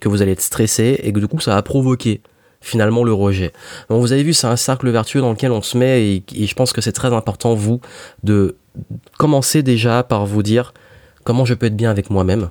que 0.00 0.08
vous 0.08 0.22
allez 0.22 0.32
être 0.32 0.42
stressé 0.42 1.00
et 1.02 1.12
que 1.12 1.20
du 1.20 1.28
coup 1.28 1.40
ça 1.40 1.54
va 1.54 1.62
provoquer 1.62 2.20
finalement 2.60 3.04
le 3.04 3.12
rejet. 3.12 3.52
Donc 3.88 4.00
vous 4.00 4.12
avez 4.12 4.22
vu, 4.22 4.32
c'est 4.32 4.46
un 4.46 4.56
cercle 4.56 4.90
vertueux 4.90 5.20
dans 5.20 5.30
lequel 5.30 5.52
on 5.52 5.62
se 5.62 5.78
met 5.78 6.06
et, 6.06 6.24
et 6.34 6.46
je 6.46 6.54
pense 6.54 6.72
que 6.72 6.80
c'est 6.80 6.92
très 6.92 7.12
important 7.12 7.54
vous 7.54 7.80
de 8.24 8.56
commencer 9.18 9.62
déjà 9.62 10.02
par 10.02 10.26
vous 10.26 10.42
dire 10.42 10.74
comment 11.24 11.44
je 11.44 11.54
peux 11.54 11.66
être 11.66 11.76
bien 11.76 11.90
avec 11.90 12.10
moi-même 12.10 12.50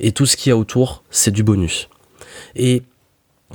et 0.00 0.12
tout 0.12 0.26
ce 0.26 0.36
qu'il 0.36 0.50
y 0.50 0.52
a 0.52 0.56
autour, 0.56 1.04
c'est 1.10 1.30
du 1.30 1.42
bonus. 1.42 1.88
Et 2.56 2.82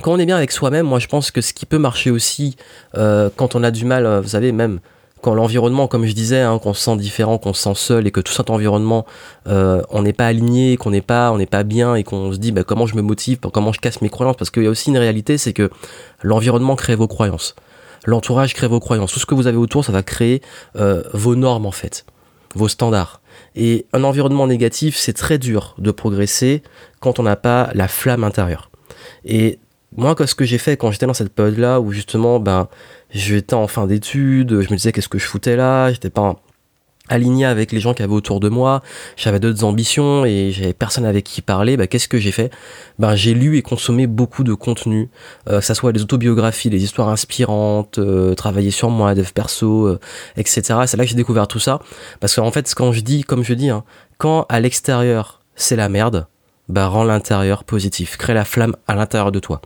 quand 0.02 0.12
on 0.12 0.18
est 0.18 0.26
bien 0.26 0.36
avec 0.36 0.52
soi-même, 0.52 0.86
moi 0.86 0.98
je 0.98 1.06
pense 1.06 1.30
que 1.30 1.40
ce 1.40 1.52
qui 1.52 1.66
peut 1.66 1.78
marcher 1.78 2.10
aussi 2.10 2.56
euh, 2.96 3.30
quand 3.34 3.54
on 3.54 3.62
a 3.62 3.70
du 3.70 3.84
mal, 3.84 4.06
euh, 4.06 4.20
vous 4.20 4.28
savez, 4.28 4.52
même 4.52 4.80
quand 5.22 5.34
l'environnement, 5.34 5.88
comme 5.88 6.04
je 6.04 6.12
disais, 6.12 6.42
hein, 6.42 6.58
qu'on 6.58 6.74
se 6.74 6.82
sent 6.82 6.96
différent, 6.98 7.38
qu'on 7.38 7.54
se 7.54 7.62
sent 7.62 7.74
seul 7.74 8.06
et 8.06 8.10
que 8.10 8.20
tout 8.20 8.32
cet 8.32 8.50
environnement, 8.50 9.06
euh, 9.48 9.82
on 9.90 10.02
n'est 10.02 10.12
pas 10.12 10.26
aligné, 10.26 10.76
qu'on 10.76 10.90
n'est 10.90 11.00
pas, 11.00 11.32
on 11.32 11.38
n'est 11.38 11.46
pas 11.46 11.62
bien 11.62 11.94
et 11.94 12.04
qu'on 12.04 12.32
se 12.32 12.36
dit 12.36 12.52
bah, 12.52 12.62
comment 12.62 12.86
je 12.86 12.94
me 12.94 13.02
motive, 13.02 13.38
comment 13.40 13.72
je 13.72 13.80
casse 13.80 14.02
mes 14.02 14.10
croyances, 14.10 14.36
parce 14.36 14.50
qu'il 14.50 14.64
y 14.64 14.66
a 14.66 14.70
aussi 14.70 14.90
une 14.90 14.98
réalité, 14.98 15.38
c'est 15.38 15.54
que 15.54 15.70
l'environnement 16.22 16.76
crée 16.76 16.94
vos 16.94 17.08
croyances, 17.08 17.56
l'entourage 18.04 18.54
crée 18.54 18.68
vos 18.68 18.80
croyances, 18.80 19.12
tout 19.12 19.20
ce 19.20 19.26
que 19.26 19.34
vous 19.34 19.46
avez 19.46 19.56
autour, 19.56 19.84
ça 19.84 19.92
va 19.92 20.02
créer 20.02 20.42
vos 20.74 21.34
normes 21.34 21.66
en 21.66 21.72
fait, 21.72 22.04
vos 22.54 22.68
standards. 22.68 23.20
Et 23.56 23.86
un 23.92 24.04
environnement 24.04 24.46
négatif, 24.46 24.96
c'est 24.96 25.14
très 25.14 25.38
dur 25.38 25.74
de 25.78 25.90
progresser 25.90 26.62
quand 27.00 27.18
on 27.18 27.22
n'a 27.22 27.36
pas 27.36 27.70
la 27.74 27.88
flamme 27.88 28.22
intérieure. 28.22 28.70
Et 29.24 29.58
moi, 29.96 30.14
ce 30.26 30.34
que 30.34 30.44
j'ai 30.44 30.58
fait 30.58 30.76
quand 30.76 30.90
j'étais 30.90 31.06
dans 31.06 31.14
cette 31.14 31.32
période-là, 31.32 31.80
où 31.80 31.92
justement, 31.92 32.38
ben, 32.38 32.68
j'étais 33.10 33.54
en 33.54 33.66
fin 33.66 33.86
d'études, 33.86 34.60
je 34.62 34.70
me 34.70 34.76
disais 34.76 34.92
qu'est-ce 34.92 35.08
que 35.08 35.18
je 35.18 35.26
foutais 35.26 35.56
là, 35.56 35.92
j'étais 35.92 36.10
pas 36.10 36.36
aligné 37.08 37.44
avec 37.44 37.72
les 37.72 37.80
gens 37.80 37.94
qui 37.94 38.02
avaient 38.02 38.14
autour 38.14 38.40
de 38.40 38.48
moi, 38.48 38.82
j'avais 39.16 39.40
d'autres 39.40 39.64
ambitions 39.64 40.24
et 40.24 40.50
j'avais 40.50 40.72
personne 40.72 41.04
avec 41.04 41.24
qui 41.24 41.42
parler, 41.42 41.76
ben, 41.76 41.86
qu'est-ce 41.86 42.08
que 42.08 42.18
j'ai 42.18 42.32
fait? 42.32 42.50
Ben, 42.98 43.14
J'ai 43.14 43.34
lu 43.34 43.56
et 43.56 43.62
consommé 43.62 44.06
beaucoup 44.06 44.44
de 44.44 44.54
contenu, 44.54 45.08
euh, 45.48 45.60
que 45.60 45.64
ça 45.64 45.74
soit 45.74 45.92
des 45.92 46.02
autobiographies, 46.02 46.70
des 46.70 46.82
histoires 46.82 47.08
inspirantes, 47.08 47.98
euh, 47.98 48.34
travailler 48.34 48.70
sur 48.70 48.90
moi, 48.90 49.14
dev 49.14 49.30
perso, 49.32 49.86
euh, 49.86 50.00
etc. 50.36 50.80
C'est 50.86 50.96
là 50.96 51.04
que 51.04 51.10
j'ai 51.10 51.16
découvert 51.16 51.48
tout 51.48 51.60
ça, 51.60 51.80
parce 52.20 52.34
qu'en 52.34 52.50
fait, 52.50 52.72
quand 52.74 52.92
je 52.92 53.00
dis, 53.00 53.22
comme 53.22 53.44
je 53.44 53.54
dis, 53.54 53.70
hein, 53.70 53.84
quand 54.18 54.46
à 54.48 54.60
l'extérieur 54.60 55.40
c'est 55.54 55.76
la 55.76 55.88
merde, 55.88 56.26
bah, 56.68 56.88
rend 56.88 57.04
l'intérieur 57.04 57.64
positif, 57.64 58.16
crée 58.16 58.34
la 58.34 58.44
flamme 58.44 58.76
à 58.88 58.94
l'intérieur 58.94 59.32
de 59.32 59.38
toi. 59.38 59.60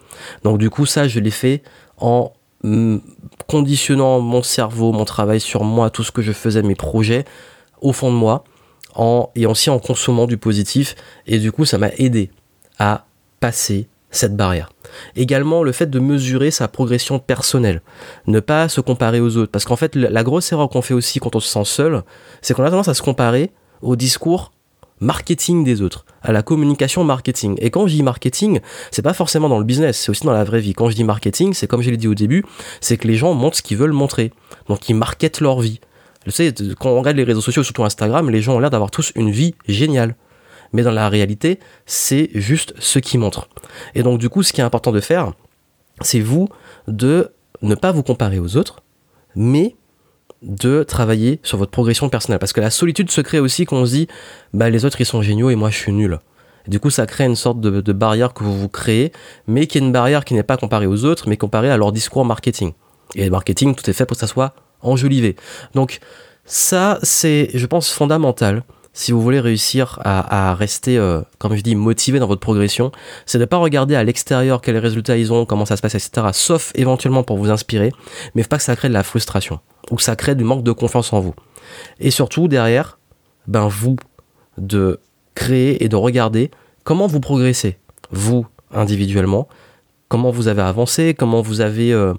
Donc 0.45 0.59
du 0.59 0.71
coup, 0.71 0.87
ça, 0.87 1.09
je 1.09 1.21
l'ai 1.21 1.31
fait 1.31 1.63
en 1.99 2.33
mm, 2.63 2.99
conditionnant 3.47 4.21
mon 4.21 4.43
cerveau, 4.43 4.93
mon 4.93 5.05
travail 5.05 5.41
sur 5.41 5.65
moi, 5.65 5.91
tout 5.91 6.03
ce 6.03 6.13
que 6.13 6.23
je 6.23 6.33
faisais, 6.33 6.63
mes 6.63 6.75
projets, 6.75 7.25
au 7.81 7.93
fond 7.93 8.11
de 8.11 8.17
moi, 8.17 8.45
en, 8.95 9.31
et 9.35 9.47
aussi 9.47 9.71
en 9.71 9.79
consommant 9.79 10.27
du 10.27 10.37
positif. 10.37 10.95
Et 11.27 11.39
du 11.39 11.53
coup, 11.53 11.65
ça 11.65 11.79
m'a 11.79 11.91
aidé 11.99 12.31
à 12.79 13.07
passer 13.41 13.89
cette 14.11 14.37
barrière. 14.37 14.71
Également, 15.15 15.63
le 15.63 15.73
fait 15.73 15.87
de 15.89 16.01
mesurer 16.01 16.51
sa 16.51 16.69
progression 16.69 17.19
personnelle. 17.19 17.81
Ne 18.27 18.41
pas 18.41 18.69
se 18.69 18.81
comparer 18.81 19.21
aux 19.21 19.37
autres. 19.37 19.53
Parce 19.53 19.65
qu'en 19.65 19.77
fait, 19.77 19.95
la 19.95 20.23
grosse 20.25 20.51
erreur 20.53 20.69
qu'on 20.69 20.83
fait 20.83 20.95
aussi 20.95 21.21
quand 21.21 21.37
on 21.37 21.41
se 21.41 21.49
sent 21.49 21.65
seul, 21.65 22.03
c'est 22.43 22.55
qu'on 22.55 22.65
a 22.65 22.71
tendance 22.71 22.89
à 22.89 22.95
se 22.95 23.03
comparer 23.03 23.53
au 23.83 23.97
discours 23.97 24.53
marketing 25.01 25.65
des 25.65 25.83
autres, 25.83 26.05
à 26.23 26.33
la 26.33 26.43
communication 26.43 27.05
marketing. 27.05 27.57
Et 27.59 27.71
quand 27.71 27.87
je 27.87 27.95
dis 27.95 28.03
marketing, 28.03 28.61
c'est 28.91 29.03
pas 29.03 29.15
forcément 29.15 29.49
dans 29.49 29.59
le 29.59 29.65
business, 29.65 29.99
c'est 29.99 30.11
aussi 30.11 30.25
dans 30.25 30.33
la 30.33 30.45
vraie 30.45 30.61
vie. 30.61 30.75
Quand 30.75 30.91
je 30.91 30.95
dis 30.95 31.05
marketing, 31.05 31.55
c'est 31.55 31.67
comme 31.67 31.83
je 31.83 31.91
l'ai 31.91 31.97
dit 31.97 32.09
au 32.09 32.15
début, 32.15 32.45
c'est 32.81 32.97
que 32.97 33.09
les 33.09 33.17
gens 33.17 33.35
montrent 33.35 33.57
ce 33.57 33.63
qu'ils 33.63 33.79
veulent 33.79 33.93
montrer. 33.93 34.33
Donc 34.69 34.89
ils 34.89 34.95
marketent 34.95 35.41
leur 35.41 35.61
vie. 35.61 35.81
Vous 36.27 36.33
savez, 36.33 36.53
quand 36.79 36.91
on 36.91 36.99
regarde 36.99 37.17
les 37.17 37.25
réseaux 37.25 37.41
sociaux, 37.41 37.63
surtout 37.63 37.85
Instagram, 37.85 38.29
les 38.29 38.43
gens 38.43 38.55
ont 38.55 38.61
l'air 38.61 38.71
d'avoir 38.71 38.91
tous 38.91 39.13
une 39.15 39.31
vie 39.31 39.55
géniale. 39.67 40.17
Mais 40.73 40.83
dans 40.83 40.93
la 40.93 41.09
réalité, 41.09 41.59
c'est 41.87 42.31
juste 42.35 42.75
ce 42.79 42.99
qu'ils 42.99 43.19
montrent. 43.19 43.49
Et 43.95 44.03
donc 44.03 44.19
du 44.19 44.29
coup, 44.29 44.43
ce 44.43 44.53
qui 44.53 44.61
est 44.61 44.65
important 44.65 44.93
de 44.93 45.01
faire, 45.01 45.33
c'est 46.03 46.21
vous 46.21 46.49
de 46.87 47.33
ne 47.63 47.75
pas 47.75 47.93
vous 47.93 48.03
comparer 48.03 48.39
aux 48.39 48.57
autres, 48.57 48.83
mais 49.35 49.77
de 50.43 50.83
travailler 50.83 51.41
sur 51.43 51.59
votre 51.59 51.71
progression 51.71 52.09
personnelle. 52.09 52.39
Parce 52.39 52.53
que 52.53 52.61
la 52.61 52.71
solitude 52.71 53.11
se 53.11 53.21
crée 53.21 53.41
aussi 53.41 53.67
quand 53.67 53.77
on 53.77 53.87
se 53.87 53.93
dit, 53.93 54.09
bah, 54.55 54.71
les 54.71 54.85
autres 54.85 55.01
ils 55.01 55.07
sont 55.07 55.23
géniaux 55.23 55.51
et 55.51 55.57
moi 55.57 55.71
je 55.71 55.77
suis 55.77 55.93
nul. 55.93 56.19
du 56.67 56.81
coup, 56.81 56.91
ça 56.91 57.07
crée 57.07 57.25
une 57.25 57.37
sorte 57.37 57.61
de, 57.61 57.93
barrière 57.93 58.33
que 58.33 58.45
vous 58.45 58.59
vous 58.59 58.69
créez, 58.69 59.13
mais 59.47 59.67
qui 59.67 59.79
est 59.79 59.81
une 59.81 59.93
barrière 59.93 60.25
qui 60.25 60.35
n'est 60.35 60.43
pas 60.43 60.57
comparée 60.57 60.87
aux 60.87 61.05
autres, 61.05 61.29
mais 61.29 61.37
comparée 61.37 61.71
à 61.71 61.77
leur 61.77 61.93
discours 61.93 62.25
marketing. 62.25 62.73
Et 63.17 63.25
le 63.25 63.31
marketing, 63.31 63.75
tout 63.75 63.89
est 63.89 63.93
fait 63.93 64.07
pour 64.07 64.17
que 64.17 64.21
ça 64.21 64.27
soit 64.27 64.55
enjolivé. 64.83 65.37
Donc, 65.75 65.99
ça, 66.45 66.99
c'est, 67.03 67.51
je 67.55 67.67
pense, 67.67 67.91
fondamental 67.91 68.63
si 68.93 69.13
vous 69.13 69.21
voulez 69.21 69.41
réussir 69.41 70.01
à, 70.05 70.55
rester, 70.55 70.99
euh, 70.99 71.21
comme 71.39 71.55
je 71.55 71.63
dis, 71.63 71.77
motivé 71.77 72.19
dans 72.19 72.27
votre 72.27 72.41
progression, 72.41 72.91
c'est 73.25 73.39
de 73.39 73.45
ne 73.45 73.47
pas 73.47 73.57
regarder 73.57 73.95
à 73.95 74.03
l'extérieur 74.03 74.61
quels 74.61 74.79
résultats 74.79 75.17
ils 75.17 75.33
ont, 75.33 75.47
comment 75.47 75.65
ça 75.65 75.77
se 75.77 75.83
passe, 75.83 75.95
etc. 75.95 76.29
Sauf 76.33 76.73
éventuellement 76.75 77.23
pour 77.23 77.39
vous 77.39 77.51
inspirer, 77.51 77.93
mais 78.35 78.43
pas 78.45 78.57
que 78.57 78.63
ça 78.63 78.75
crée 78.75 78.89
de 78.89 78.95
la 78.95 79.05
frustration 79.05 79.61
ou 79.91 79.97
que 79.97 80.03
ça 80.03 80.17
crée 80.17 80.35
du 80.35 80.45
manque 80.45 80.65
de 80.65 80.73
confiance 80.73 81.13
en 81.13 81.21
vous. 81.21 81.35
Et 82.01 82.11
surtout, 82.11 82.49
derrière, 82.49 82.99
ben 83.47 83.69
vous, 83.69 83.97
de 84.59 85.01
créer 85.35 85.85
et 85.85 85.89
de 85.89 85.97
regarder 85.97 86.51
comment 86.85 87.07
vous 87.07 87.21
progressez, 87.21 87.79
vous, 88.11 88.47
individuellement, 88.73 89.49
comment 90.09 90.31
vous 90.31 90.49
avez 90.49 90.63
avancé, 90.63 91.15
comment 91.15 91.43
vous 91.43 91.61
avez... 91.61 91.93
Euh, 91.93 92.15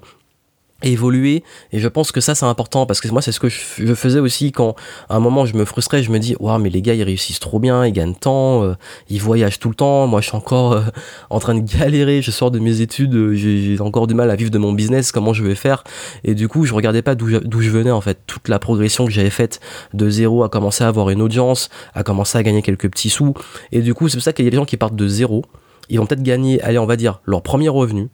évoluer. 0.82 1.42
Et 1.72 1.78
je 1.78 1.88
pense 1.88 2.12
que 2.12 2.20
ça 2.20 2.34
c'est 2.34 2.46
important 2.46 2.86
parce 2.86 3.00
que 3.00 3.08
moi 3.08 3.22
c'est 3.22 3.32
ce 3.32 3.40
que 3.40 3.48
je, 3.48 3.94
faisais 3.94 4.20
aussi 4.20 4.52
quand 4.52 4.74
à 5.08 5.16
un 5.16 5.20
moment 5.20 5.44
je 5.44 5.54
me 5.54 5.64
frustrais 5.64 6.02
je 6.02 6.10
me 6.10 6.18
dis 6.18 6.34
waouh 6.40 6.58
mais 6.58 6.70
les 6.70 6.82
gars 6.82 6.94
ils 6.94 7.02
réussissent 7.02 7.40
trop 7.40 7.58
bien 7.58 7.84
ils 7.86 7.92
gagnent 7.92 8.14
tant 8.14 8.64
euh, 8.64 8.74
ils 9.08 9.20
voyagent 9.20 9.58
tout 9.58 9.68
le 9.68 9.74
temps. 9.74 10.06
Moi 10.06 10.20
je 10.20 10.28
suis 10.28 10.36
encore 10.36 10.72
euh, 10.72 10.82
en 11.30 11.38
train 11.38 11.54
de 11.54 11.60
galérer. 11.60 12.22
Je 12.22 12.30
sors 12.30 12.50
de 12.50 12.58
mes 12.58 12.80
études 12.80 13.14
euh, 13.14 13.34
j'ai 13.34 13.80
encore 13.80 14.06
du 14.06 14.14
mal 14.14 14.30
à 14.30 14.36
vivre 14.36 14.50
de 14.50 14.58
mon 14.58 14.72
business 14.72 15.12
comment 15.12 15.32
je 15.32 15.44
vais 15.44 15.54
faire. 15.54 15.84
Et 16.24 16.34
du 16.34 16.48
coup 16.48 16.64
je 16.64 16.74
regardais 16.74 17.02
pas 17.02 17.14
d'où 17.14 17.28
je, 17.28 17.38
je, 17.38 17.70
venais 17.70 17.90
en 17.90 18.00
fait. 18.00 18.20
Toute 18.26 18.48
la 18.48 18.58
progression 18.58 19.06
que 19.06 19.12
j'avais 19.12 19.30
faite 19.30 19.60
de 19.94 20.08
zéro 20.10 20.44
à 20.44 20.48
commencer 20.48 20.84
à 20.84 20.88
avoir 20.88 21.10
une 21.10 21.22
audience 21.22 21.70
à 21.94 22.02
commencer 22.02 22.38
à 22.38 22.42
gagner 22.42 22.62
quelques 22.62 22.90
petits 22.90 23.10
sous. 23.10 23.34
Et 23.70 23.80
du 23.80 23.94
coup 23.94 24.08
c'est 24.08 24.16
pour 24.16 24.24
ça 24.24 24.32
qu'il 24.32 24.44
y 24.44 24.48
a 24.48 24.50
des 24.50 24.56
gens 24.56 24.64
qui 24.64 24.76
partent 24.76 24.96
de 24.96 25.08
zéro. 25.08 25.44
Ils 25.88 25.98
vont 25.98 26.06
peut-être 26.06 26.22
gagner 26.22 26.60
allez 26.62 26.78
on 26.78 26.86
va 26.86 26.96
dire 26.96 27.20
leur 27.24 27.42
premier 27.42 27.68
revenu 27.68 28.08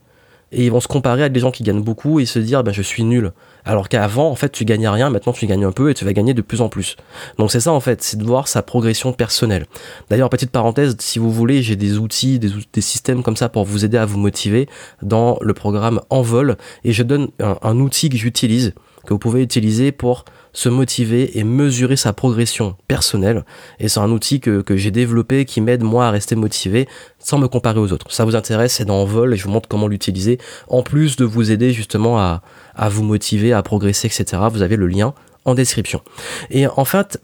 et 0.53 0.65
ils 0.65 0.73
vont 0.73 0.81
se 0.81 0.89
comparer 0.89 1.25
à 1.25 1.29
des 1.29 1.41
gens 1.41 1.51
qui 1.51 1.63
gagnent 1.63 1.83
beaucoup 1.83 2.21
et 2.21 2.27
se 2.27 2.39
dire 2.39 2.63
ben 2.65 2.73
je 2.73 2.83
suis 2.83 3.05
nul. 3.05 3.33
Alors 3.65 3.89
qu'avant 3.89 4.31
en 4.31 4.35
fait 4.35 4.51
tu 4.51 4.65
gagnais 4.65 4.89
rien 4.89 5.11
maintenant 5.11 5.33
tu 5.33 5.47
gagnes 5.47 5.65
un 5.65 5.73
peu 5.73 5.91
et 5.91 5.95
tu 5.95 6.05
vas 6.05 6.13
gagner 6.13 6.35
de 6.35 6.43
plus 6.43 6.61
en 6.61 6.69
plus. 6.69 6.97
Donc 7.39 7.51
c'est 7.51 7.61
ça 7.61 7.73
en 7.73 7.81
fait 7.81 8.03
c'est 8.03 8.17
de 8.17 8.25
voir 8.25 8.49
sa 8.49 8.63
progression 8.63 9.13
personnelle. 9.13 9.67
D'ailleurs 10.11 10.31
petite 10.31 10.51
parenthèse 10.51 10.97
si 10.99 11.19
vous 11.19 11.31
voulez 11.31 11.63
j'ai 11.63 11.77
des 11.77 11.99
outils 11.99 12.39
des, 12.39 12.51
des, 12.73 12.81
systèmes 12.81 13.23
comme 13.23 13.37
ça 13.37 13.49
pour 13.49 13.65
vous 13.65 13.85
aider 13.85 13.99
à 13.99 14.07
vous 14.07 14.19
motiver 14.19 14.69
dans 15.03 15.39
le 15.41 15.55
programme 15.55 16.01
Envol. 16.11 16.57
Et 16.85 16.93
je 16.93 17.03
donne 17.03 17.29
un 17.41 17.79
outil 17.79 18.09
que 18.09 18.17
j'utilise 18.17 18.73
que 19.07 19.15
vous 19.15 19.19
pouvez 19.19 19.43
utiliser 19.43 19.93
pour 19.93 20.25
se 20.53 20.69
motiver 20.69 21.39
et 21.39 21.45
mesurer 21.45 21.97
sa 21.97 22.13
progression 22.13 22.77
personnelle. 22.89 23.45
Et 23.79 23.89
c'est 23.89 24.01
un 24.01 24.11
outil 24.11 24.41
que, 24.41 24.65
j'ai 24.77 24.91
développé 24.91 25.45
qui 25.45 25.61
m'aide 25.61 25.83
moi 25.83 26.07
à 26.07 26.11
rester 26.11 26.37
motivé 26.37 26.89
sans 27.19 27.39
me 27.39 27.49
comparer 27.49 27.79
aux 27.79 27.93
autres. 27.93 28.11
Ça 28.11 28.25
vous 28.25 28.37
intéresse, 28.37 28.75
c'est 28.75 28.85
dans 28.85 29.05
Vol 29.05 29.35
et 29.35 29.37
je 29.37 29.45
vous 29.45 29.51
montre 29.51 29.69
comment 29.69 29.89
l'utiliser. 29.89 30.39
En 30.69 30.83
plus 30.83 31.17
de 31.17 31.25
vous 31.25 31.51
aider 31.51 31.73
justement 31.73 32.19
à, 32.19 32.43
à 32.75 32.89
vous 32.89 33.03
motiver, 33.03 33.53
à 33.53 33.63
progresser, 33.63 34.07
etc. 34.07 34.43
Vous 34.51 34.63
avez 34.63 34.77
le 34.77 34.87
lien 34.87 35.15
en 35.45 35.55
description. 35.55 36.03
Et 36.51 36.67
en 36.67 36.85
fait, 36.85 37.21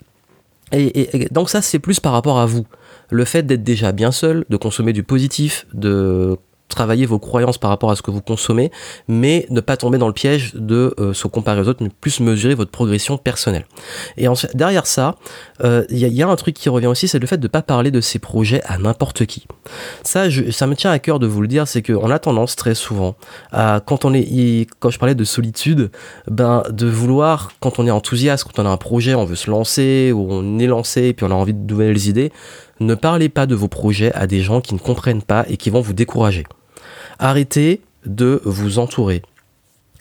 et, 0.72 1.16
et 1.16 1.28
donc 1.30 1.50
ça 1.50 1.62
c'est 1.62 1.78
plus 1.78 2.00
par 2.00 2.12
rapport 2.12 2.38
à 2.38 2.46
vous. 2.46 2.66
Le 3.10 3.24
fait 3.24 3.42
d'être 3.42 3.62
déjà 3.62 3.92
bien 3.92 4.12
seul, 4.12 4.44
de 4.48 4.56
consommer 4.56 4.92
du 4.92 5.02
positif, 5.02 5.66
de 5.74 6.38
travailler 6.68 7.06
vos 7.06 7.18
croyances 7.18 7.58
par 7.58 7.70
rapport 7.70 7.90
à 7.90 7.96
ce 7.96 8.02
que 8.02 8.10
vous 8.10 8.20
consommez, 8.20 8.70
mais 9.06 9.46
ne 9.50 9.60
pas 9.60 9.76
tomber 9.76 9.98
dans 9.98 10.06
le 10.06 10.12
piège 10.14 10.54
de 10.54 10.94
euh, 10.98 11.12
se 11.12 11.26
comparer 11.28 11.60
aux 11.60 11.68
autres, 11.68 11.82
mais 11.82 11.90
plus 12.00 12.20
mesurer 12.20 12.54
votre 12.54 12.70
progression 12.70 13.16
personnelle. 13.16 13.66
Et 14.16 14.26
derrière 14.54 14.86
ça, 14.86 15.16
il 15.60 15.66
euh, 15.66 15.84
y, 15.90 16.06
y, 16.06 16.22
a 16.22 16.28
un 16.28 16.36
truc 16.36 16.54
qui 16.54 16.68
revient 16.68 16.86
aussi, 16.86 17.06
c'est 17.06 17.18
le 17.18 17.26
fait 17.26 17.36
de 17.36 17.44
ne 17.46 17.48
pas 17.48 17.62
parler 17.62 17.90
de 17.90 18.00
ses 18.00 18.18
projets 18.18 18.62
à 18.64 18.78
n'importe 18.78 19.26
qui. 19.26 19.46
Ça, 20.02 20.24
ça 20.50 20.66
me 20.66 20.74
tient 20.74 20.90
à 20.90 20.98
cœur 20.98 21.18
de 21.18 21.26
vous 21.26 21.42
le 21.42 21.48
dire, 21.48 21.68
c'est 21.68 21.82
qu'on 21.82 22.10
a 22.10 22.18
tendance 22.18 22.56
très 22.56 22.74
souvent 22.74 23.14
à, 23.52 23.80
quand 23.84 24.04
on 24.04 24.14
est, 24.14 24.66
quand 24.80 24.90
je 24.90 24.98
parlais 24.98 25.14
de 25.14 25.24
solitude, 25.24 25.90
ben, 26.28 26.62
de 26.70 26.86
vouloir, 26.86 27.52
quand 27.60 27.78
on 27.78 27.86
est 27.86 27.90
enthousiaste, 27.90 28.44
quand 28.44 28.62
on 28.62 28.66
a 28.66 28.70
un 28.70 28.76
projet, 28.76 29.14
on 29.14 29.24
veut 29.24 29.36
se 29.36 29.50
lancer, 29.50 30.12
ou 30.12 30.26
on 30.30 30.58
est 30.58 30.66
lancé, 30.66 31.02
et 31.02 31.12
puis 31.12 31.26
on 31.26 31.30
a 31.30 31.34
envie 31.34 31.54
de 31.54 31.70
nouvelles 31.70 32.08
idées, 32.08 32.32
ne 32.80 32.94
parlez 32.94 33.28
pas 33.28 33.46
de 33.46 33.54
vos 33.54 33.68
projets 33.68 34.12
à 34.12 34.26
des 34.26 34.42
gens 34.42 34.60
qui 34.60 34.74
ne 34.74 34.78
comprennent 34.78 35.22
pas 35.22 35.44
et 35.48 35.56
qui 35.56 35.70
vont 35.70 35.80
vous 35.80 35.92
décourager. 35.92 36.44
Arrêtez 37.18 37.80
de 38.06 38.40
vous 38.44 38.78
entourer. 38.78 39.22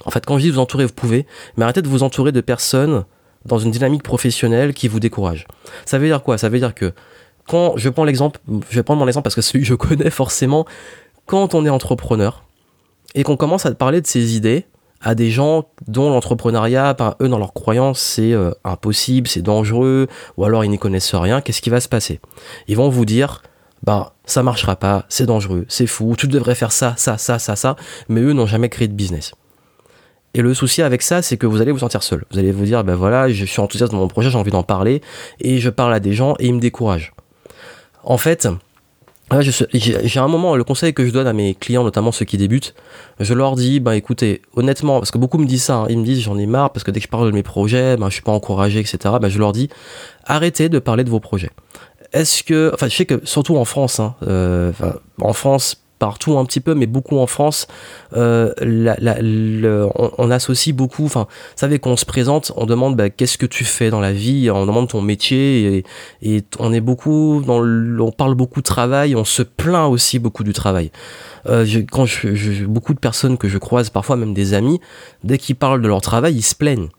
En 0.06 0.12
fait, 0.12 0.26
quand 0.26 0.38
je 0.38 0.44
dis 0.44 0.50
vous 0.50 0.60
entourer, 0.60 0.86
vous 0.86 0.94
pouvez, 0.94 1.26
mais 1.56 1.64
arrêtez 1.64 1.82
de 1.82 1.88
vous 1.88 2.04
entourer 2.04 2.32
de 2.32 2.42
personnes 2.42 3.06
dans 3.46 3.60
une 3.60 3.72
dynamique 3.72 4.04
professionnelle 4.04 4.74
qui 4.74 4.88
vous 4.88 5.00
décourage. 5.00 5.48
Ça 5.86 6.00
veut 6.00 6.08
dire 6.08 6.24
quoi? 6.24 6.38
Ça 6.38 6.50
veut 6.50 6.60
dire 6.60 6.74
que 6.74 6.94
quand 7.48 7.74
je 7.78 7.90
prends 7.90 8.06
l'exemple, 8.06 8.40
je 8.70 8.76
vais 8.76 8.84
prendre 8.84 9.00
mon 9.00 9.08
exemple 9.08 9.24
parce 9.24 9.36
que 9.36 9.42
celui 9.42 9.62
que 9.62 9.68
je 9.68 9.76
connais 9.76 10.10
forcément, 10.10 10.66
quand 11.26 11.54
on 11.54 11.66
est 11.66 11.70
entrepreneur 11.70 12.44
et 13.16 13.24
qu'on 13.24 13.38
commence 13.38 13.66
à 13.66 13.74
parler 13.74 14.02
de 14.02 14.08
ses 14.08 14.36
idées 14.36 14.66
à 15.04 15.16
des 15.16 15.30
gens 15.30 15.66
dont 15.88 16.10
l'entrepreneuriat, 16.10 16.94
ben, 16.94 17.16
eux 17.22 17.28
dans 17.28 17.38
leurs 17.38 17.54
croyances, 17.54 18.00
c'est 18.00 18.34
euh, 18.34 18.52
impossible, 18.64 19.28
c'est 19.28 19.42
dangereux, 19.42 20.08
ou 20.38 20.46
alors 20.46 20.64
ils 20.64 20.70
n'y 20.70 20.80
connaissent 20.80 21.14
rien, 21.14 21.42
qu'est-ce 21.42 21.62
qui 21.62 21.70
va 21.70 21.82
se 21.82 21.90
passer? 21.90 22.22
Ils 22.68 22.78
vont 22.78 22.90
vous 22.90 23.06
dire, 23.06 23.44
bah 23.84 24.14
ça 24.26 24.42
marchera 24.42 24.78
pas, 24.78 25.06
c'est 25.10 25.26
dangereux, 25.26 25.66
c'est 25.68 25.88
fou, 25.88 26.16
tu 26.18 26.28
devrais 26.28 26.56
faire 26.56 26.72
ça, 26.72 26.94
ça, 26.98 27.18
ça, 27.18 27.38
ça, 27.38 27.56
ça, 27.58 27.76
mais 28.08 28.22
eux 28.22 28.32
n'ont 28.32 28.48
jamais 28.48 28.70
créé 28.70 28.88
de 28.88 28.94
business. 28.94 29.34
Et 30.36 30.42
le 30.42 30.54
souci 30.54 30.82
avec 30.82 31.02
ça, 31.04 31.22
c'est 31.22 31.38
que 31.38 31.46
vous 31.46 31.62
allez 31.62 31.72
vous 31.72 31.80
sentir 31.80 32.02
seul. 32.02 32.26
Vous 32.32 32.40
allez 32.40 32.52
vous 32.52 32.66
dire, 32.66 32.84
ben 32.84 32.96
voilà, 32.96 33.30
je 33.30 33.46
suis 33.46 33.62
enthousiaste 33.62 33.92
dans 33.92 34.00
mon 34.00 34.08
projet, 34.08 34.32
j'ai 34.32 34.38
envie 34.38 34.52
d'en 34.52 34.64
parler, 34.64 35.02
et 35.40 35.60
je 35.60 35.70
parle 35.70 35.94
à 35.94 36.00
des 36.00 36.14
gens 36.14 36.34
et 36.40 36.48
ils 36.48 36.56
me 36.56 36.60
découragent. 36.60 37.14
En 38.04 38.18
fait, 38.18 38.48
j'ai 39.74 40.20
un 40.20 40.28
moment, 40.28 40.56
le 40.56 40.64
conseil 40.64 40.94
que 40.94 41.06
je 41.06 41.12
donne 41.12 41.28
à 41.28 41.34
mes 41.34 41.56
clients, 41.56 41.84
notamment 41.84 42.12
ceux 42.12 42.26
qui 42.26 42.38
débutent, 42.38 42.76
je 43.20 43.34
leur 43.34 43.56
dis, 43.56 43.80
bah 43.80 43.96
écoutez, 43.96 44.42
honnêtement, 44.56 45.00
parce 45.00 45.12
que 45.12 45.18
beaucoup 45.18 45.38
me 45.38 45.46
disent 45.46 45.64
ça, 45.64 45.76
hein, 45.76 45.88
ils 45.90 45.98
me 45.98 46.04
disent 46.04 46.22
j'en 46.22 46.38
ai 46.38 46.46
marre 46.46 46.72
parce 46.72 46.84
que 46.84 46.92
dès 46.92 47.00
que 47.00 47.06
je 47.06 47.10
parle 47.10 47.28
de 47.28 47.32
mes 47.32 47.44
projets, 47.44 47.98
ben 47.98 48.10
je 48.10 48.14
suis 48.14 48.22
pas 48.22 48.32
encouragé, 48.32 48.80
etc. 48.80 49.16
Ben 49.22 49.30
je 49.30 49.40
leur 49.40 49.52
dis, 49.52 49.70
arrêtez 50.26 50.70
de 50.70 50.80
parler 50.80 51.04
de 51.04 51.10
vos 51.10 51.20
projets 51.20 51.52
est-ce 52.14 52.44
que, 52.44 52.72
enfin, 52.74 52.88
je 52.88 52.96
sais 52.96 53.06
que 53.06 53.22
surtout 53.24 53.58
en 53.58 53.66
France, 53.66 54.00
hein, 54.00 54.16
euh, 54.26 54.72
en 55.20 55.34
France, 55.34 55.83
partout 56.04 56.38
un 56.38 56.44
petit 56.44 56.60
peu, 56.60 56.76
mais 56.76 56.86
beaucoup 56.86 57.18
en 57.18 57.28
France, 57.28 57.66
euh, 58.14 58.52
on, 60.18 60.32
associe 60.32 60.76
beaucoup. 60.76 61.06
Enfin, 61.06 61.28
vous 61.30 61.56
savez, 61.56 61.80
quand 61.80 61.92
on 61.92 61.96
se 61.96 62.06
présente, 62.06 62.52
on 62.58 62.66
demande 62.66 62.98
bah, 62.98 63.10
qu'est-ce 63.10 63.38
que 63.38 63.46
tu 63.46 63.64
fais 63.64 63.90
dans 63.90 64.02
la 64.02 64.12
vie, 64.12 64.52
on 64.52 64.66
demande 64.66 64.90
ton 64.90 65.02
métier, 65.02 65.86
et, 66.22 66.44
on 66.60 66.74
est 66.74 66.82
beaucoup 66.82 67.42
dans, 67.48 67.64
on 67.64 68.12
parle 68.12 68.36
beaucoup 68.36 68.60
de 68.60 68.66
travail, 68.66 69.16
on 69.16 69.24
se 69.24 69.44
plaint 69.44 69.90
aussi 69.90 70.20
beaucoup 70.20 70.44
du 70.44 70.52
travail. 70.52 70.92
Euh, 71.46 71.66
quand 71.90 72.06
je, 72.06 72.66
beaucoup 72.66 72.94
de 72.94 73.00
personnes 73.00 73.38
que 73.38 73.48
je 73.48 73.58
croise, 73.58 73.90
parfois 73.90 74.18
même 74.18 74.34
des 74.34 74.54
amis, 74.54 74.82
dès 75.24 75.38
qu'ils 75.38 75.56
parlent 75.56 75.82
de 75.82 75.88
leur 75.88 76.02
travail, 76.02 76.36
ils 76.36 76.42
se 76.42 76.54
plaignent. 76.56 76.90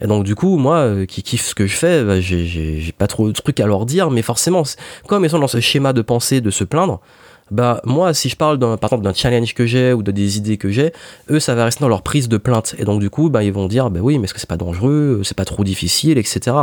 Et 0.00 0.06
donc 0.06 0.24
du 0.24 0.34
coup, 0.34 0.56
moi, 0.56 0.76
euh, 0.76 1.04
qui 1.04 1.22
kiffe 1.22 1.44
ce 1.44 1.54
que 1.54 1.66
je 1.66 1.76
fais, 1.76 2.02
bah, 2.02 2.20
j'ai 2.20 2.94
pas 2.96 3.06
trop 3.06 3.26
de 3.28 3.32
trucs 3.32 3.60
à 3.60 3.66
leur 3.66 3.84
dire, 3.84 4.10
mais 4.10 4.22
forcément, 4.22 4.62
comme 5.06 5.26
ils 5.26 5.30
sont 5.30 5.40
dans 5.40 5.46
ce 5.46 5.60
schéma 5.60 5.92
de 5.92 6.00
pensée 6.00 6.40
de 6.40 6.50
se 6.50 6.64
plaindre, 6.64 7.02
bah 7.50 7.80
moi, 7.84 8.12
si 8.12 8.28
je 8.28 8.36
parle 8.36 8.58
par 8.58 8.88
exemple 8.88 9.04
d'un 9.04 9.14
challenge 9.14 9.54
que 9.54 9.66
j'ai 9.66 9.92
ou 9.92 10.02
de 10.02 10.10
des 10.10 10.36
idées 10.36 10.56
que 10.56 10.70
j'ai, 10.70 10.92
eux, 11.30 11.38
ça 11.38 11.54
va 11.54 11.64
rester 11.64 11.80
dans 11.80 11.88
leur 11.88 12.02
prise 12.02 12.28
de 12.28 12.36
plainte. 12.38 12.74
Et 12.78 12.84
donc 12.84 13.00
du 13.00 13.10
coup, 13.10 13.30
bah 13.30 13.44
ils 13.44 13.52
vont 13.52 13.68
dire, 13.68 13.90
bah 13.90 14.00
oui, 14.02 14.18
mais 14.18 14.24
est-ce 14.24 14.34
que 14.34 14.40
c'est 14.40 14.48
pas 14.48 14.56
dangereux, 14.56 15.20
c'est 15.24 15.36
pas 15.36 15.44
trop 15.44 15.62
difficile, 15.62 16.18
etc. 16.18 16.56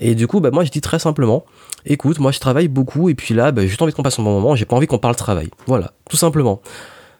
Et 0.00 0.14
du 0.14 0.26
coup, 0.26 0.40
bah 0.40 0.50
moi, 0.52 0.64
je 0.64 0.70
dis 0.70 0.80
très 0.80 0.98
simplement, 0.98 1.44
écoute, 1.86 2.18
moi, 2.18 2.30
je 2.32 2.40
travaille 2.40 2.68
beaucoup, 2.68 3.08
et 3.08 3.14
puis 3.14 3.34
là, 3.34 3.52
bah, 3.52 3.62
j'ai 3.62 3.68
juste 3.68 3.82
envie 3.82 3.92
qu'on 3.92 4.02
passe 4.02 4.18
un 4.18 4.22
bon 4.22 4.32
moment, 4.32 4.54
j'ai 4.54 4.64
pas 4.64 4.76
envie 4.76 4.86
qu'on 4.86 4.98
parle 4.98 5.16
travail. 5.16 5.48
Voilà, 5.66 5.92
tout 6.08 6.16
simplement. 6.16 6.60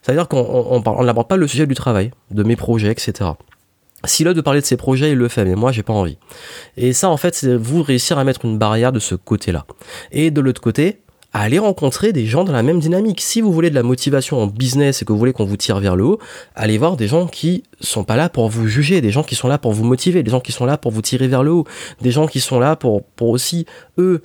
C'est-à-dire 0.03 0.29
qu'on 0.29 0.39
on, 0.39 0.83
on, 0.85 1.05
n'aborde 1.05 1.29
pas 1.29 1.37
le 1.37 1.47
sujet 1.47 1.67
du 1.67 1.75
travail, 1.75 2.11
de 2.31 2.43
mes 2.43 2.57
projets, 2.57 2.91
etc. 2.91 3.31
Si 4.05 4.25
l'autre 4.25 4.37
veut 4.37 4.43
parler 4.43 4.61
de 4.61 4.67
ses 4.67 4.77
projets, 4.77 5.13
il 5.13 5.19
le 5.19 5.29
fait, 5.29 5.45
mais 5.45 5.55
moi 5.55 5.71
j'ai 5.71 5.85
pas 5.85 5.93
envie. 5.93 6.19
Et 6.77 6.93
ça 6.93 7.09
en 7.09 7.17
fait, 7.17 7.37
c'est 7.37 7.55
vous 7.57 7.85
réussir 7.85 8.19
à 8.19 8.25
mettre 8.25 8.45
une 8.45 8.59
barrière 8.59 8.91
de 8.91 8.99
ce 8.99 9.15
côté-là. 9.15 9.65
Et 10.11 10.33
de 10.33 10.41
l'autre 10.41 10.61
côté, 10.61 11.03
à 11.33 11.41
aller 11.41 11.59
rencontrer 11.59 12.13
des 12.13 12.27
gens 12.27 12.45
dans 12.45 12.53
la 12.53 12.63
même 12.63 12.79
dynamique. 12.79 13.21
Si 13.21 13.41
vous 13.41 13.53
voulez 13.53 13.71
de 13.71 13.75
la 13.75 13.83
motivation 13.83 14.43
en 14.43 14.47
business 14.47 15.01
et 15.01 15.05
que 15.05 15.13
vous 15.13 15.19
voulez 15.19 15.33
qu'on 15.33 15.45
vous 15.45 15.57
tire 15.57 15.81
vers 15.81 15.97
le 15.97 16.05
haut, 16.05 16.19
allez 16.55 16.77
voir 16.77 16.97
des 16.97 17.09
gens 17.09 17.27
qui 17.27 17.63
sont 17.81 18.05
pas 18.05 18.17
là 18.17 18.29
pour 18.29 18.49
vous 18.49 18.67
juger, 18.67 19.01
des 19.01 19.11
gens 19.11 19.23
qui 19.23 19.35
sont 19.35 19.49
là 19.49 19.57
pour 19.57 19.73
vous 19.73 19.85
motiver, 19.85 20.23
des 20.23 20.31
gens 20.31 20.41
qui 20.41 20.53
sont 20.53 20.67
là 20.67 20.77
pour 20.77 20.93
vous 20.93 21.01
tirer 21.01 21.29
vers 21.29 21.43
le 21.43 21.53
haut, 21.53 21.65
des 22.03 22.11
gens 22.11 22.27
qui 22.27 22.41
sont 22.41 22.61
là 22.61 22.77
pour, 22.77 23.03
pour 23.03 23.31
aussi, 23.31 23.65
eux, 23.99 24.21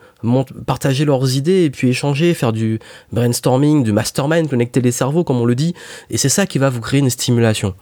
partager 0.66 1.06
leurs 1.06 1.36
idées 1.36 1.64
et 1.64 1.70
puis 1.70 1.90
échanger, 1.90 2.34
faire 2.34 2.52
du 2.52 2.80
brainstorming, 3.14 3.84
du 3.84 3.94
mastermind, 3.94 4.50
connecter 4.50 4.82
les 4.82 4.92
cerveaux, 4.92 5.24
comme 5.24 5.40
on 5.40 5.46
le 5.46 5.56
dit. 5.56 5.74
Et 6.10 6.18
c'est 6.18 6.30
ça 6.30 6.46
qui 6.46 6.58
va 6.58 6.70
vous 6.70 6.82
créer 6.82 7.00
une 7.00 7.10
stimulation. 7.10 7.74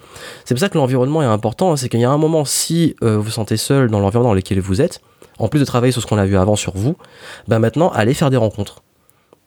C'est 0.46 0.54
pour 0.54 0.60
ça 0.60 0.70
que 0.70 0.78
l'environnement 0.78 1.24
est 1.24 1.26
important, 1.26 1.76
c'est 1.76 1.90
qu'il 1.90 2.00
y 2.00 2.06
a 2.06 2.12
un 2.12 2.18
moment, 2.18 2.46
si 2.46 2.96
euh, 3.04 3.18
vous 3.18 3.24
vous 3.24 3.32
sentez 3.32 3.58
seul 3.58 3.90
dans 3.90 4.00
l'environnement 4.00 4.30
dans 4.30 4.36
lequel 4.36 4.60
vous 4.60 4.82
êtes, 4.82 5.02
en 5.40 5.48
plus 5.48 5.60
de 5.60 5.66
travailler 5.66 5.92
sur 5.92 6.02
ce 6.02 6.08
qu'on 6.08 6.18
a 6.18 6.26
vu 6.26 6.38
avant 6.38 6.56
sur 6.56 6.78
vous, 6.78 6.96
ben 7.48 7.60
maintenant, 7.60 7.90
allez 7.90 8.14
faire 8.14 8.30
des 8.30 8.38
rencontres 8.38 8.85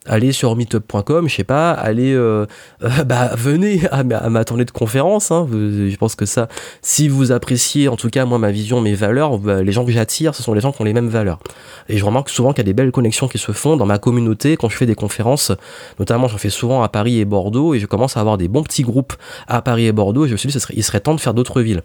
allez 0.05 0.31
sur 0.31 0.55
meetup.com, 0.55 1.27
je 1.27 1.35
sais 1.35 1.43
pas, 1.43 1.71
allez, 1.71 2.13
euh, 2.13 2.45
euh, 2.83 3.03
bah, 3.03 3.31
venez 3.35 3.81
à, 3.91 3.99
à, 3.99 4.29
ma 4.29 4.45
tournée 4.45 4.65
de 4.65 4.71
conférence. 4.71 5.31
Hein, 5.31 5.47
je 5.51 5.95
pense 5.97 6.15
que 6.15 6.25
ça, 6.25 6.47
si 6.81 7.07
vous 7.07 7.31
appréciez, 7.31 7.87
en 7.87 7.95
tout 7.95 8.09
cas, 8.09 8.25
moi, 8.25 8.39
ma 8.39 8.51
vision, 8.51 8.81
mes 8.81 8.93
valeurs, 8.95 9.37
bah, 9.37 9.61
les 9.61 9.71
gens 9.71 9.85
que 9.85 9.91
j'attire, 9.91 10.35
ce 10.35 10.43
sont 10.43 10.53
les 10.53 10.61
gens 10.61 10.71
qui 10.71 10.81
ont 10.81 10.85
les 10.85 10.93
mêmes 10.93 11.09
valeurs. 11.09 11.39
Et 11.87 11.97
je 11.97 12.05
remarque 12.05 12.29
souvent 12.29 12.51
qu'il 12.51 12.59
y 12.59 12.61
a 12.61 12.65
des 12.65 12.73
belles 12.73 12.91
connexions 12.91 13.27
qui 13.27 13.37
se 13.37 13.51
font 13.51 13.77
dans 13.77 13.85
ma 13.85 13.97
communauté 13.97 14.57
quand 14.57 14.69
je 14.69 14.77
fais 14.77 14.85
des 14.85 14.95
conférences. 14.95 15.51
Notamment, 15.99 16.27
j'en 16.27 16.37
fais 16.37 16.49
souvent 16.49 16.83
à 16.83 16.89
Paris 16.89 17.19
et 17.19 17.25
Bordeaux, 17.25 17.73
et 17.73 17.79
je 17.79 17.85
commence 17.85 18.17
à 18.17 18.21
avoir 18.21 18.37
des 18.37 18.47
bons 18.47 18.63
petits 18.63 18.83
groupes 18.83 19.13
à 19.47 19.61
Paris 19.61 19.85
et 19.85 19.91
Bordeaux. 19.91 20.25
Et 20.25 20.27
je 20.27 20.33
me 20.33 20.37
suis 20.37 20.49
dit, 20.49 20.59
serait, 20.59 20.73
il 20.75 20.83
serait 20.83 20.99
temps 20.99 21.15
de 21.15 21.19
faire 21.19 21.33
d'autres 21.33 21.61
villes. 21.61 21.83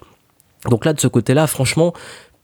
Donc 0.71 0.85
là, 0.85 0.93
de 0.93 1.01
ce 1.01 1.09
côté-là, 1.09 1.47
franchement, 1.47 1.93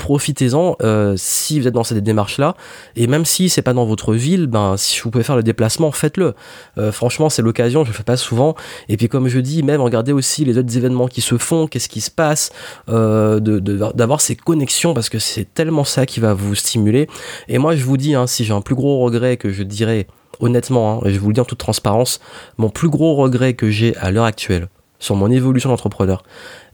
profitez-en 0.01 0.77
euh, 0.83 1.15
si 1.17 1.61
vous 1.61 1.69
êtes 1.69 1.75
dans 1.75 1.85
cette 1.85 2.03
démarche-là. 2.03 2.57
Et 2.97 3.07
même 3.07 3.25
si 3.25 3.49
c'est 3.49 3.63
pas 3.63 3.75
dans 3.75 3.85
votre 3.85 4.15
ville, 4.15 4.47
ben 4.47 4.77
si 4.77 5.01
vous 5.01 5.11
pouvez 5.11 5.23
faire 5.23 5.37
le 5.37 5.43
déplacement, 5.43 5.93
faites-le. 5.93 6.35
Euh, 6.79 6.91
franchement, 6.91 7.29
c'est 7.29 7.43
l'occasion, 7.43 7.85
je 7.85 7.91
le 7.91 7.95
fais 7.95 8.03
pas 8.03 8.17
souvent. 8.17 8.55
Et 8.89 8.97
puis 8.97 9.09
comme 9.09 9.29
je 9.29 9.39
dis, 9.39 9.63
même 9.63 9.81
regardez 9.81 10.13
aussi 10.13 10.45
les 10.45 10.59
autres 10.59 10.77
événements 10.77 11.07
qui 11.07 11.21
se 11.21 11.39
font, 11.39 11.67
qu'est-ce 11.67 11.89
qui 11.89 12.01
se 12.01 12.11
passe, 12.11 12.51
euh, 12.89 13.39
d'avoir 13.41 14.21
ces 14.21 14.35
connexions 14.35 14.95
parce 14.95 15.09
que 15.09 15.19
c'est 15.19 15.53
tellement 15.53 15.85
ça 15.85 16.07
qui 16.07 16.19
va 16.19 16.35
vous 16.35 16.55
stimuler. 16.55 17.07
Et 17.49 17.59
moi, 17.59 17.77
je 17.77 17.85
vous 17.85 17.97
dis, 17.97 18.15
hein, 18.15 18.27
si 18.27 18.45
j'ai 18.45 18.55
un 18.55 18.63
plus 18.63 18.75
gros 18.75 19.01
regret 19.01 19.37
que 19.37 19.53
je 19.53 19.63
dirais 19.63 20.07
honnêtement, 20.41 21.03
hein, 21.05 21.11
je 21.11 21.19
vous 21.19 21.29
le 21.29 21.35
dis 21.35 21.41
en 21.41 21.45
toute 21.45 21.59
transparence, 21.59 22.21
mon 22.57 22.71
plus 22.71 22.89
gros 22.89 23.15
regret 23.15 23.55
que 23.55 23.71
j'ai 23.71 23.95
à 23.97 24.11
l'heure 24.11 24.25
actuelle, 24.25 24.69
sur 24.99 25.15
mon 25.17 25.31
évolution 25.31 25.69
d'entrepreneur. 25.71 26.23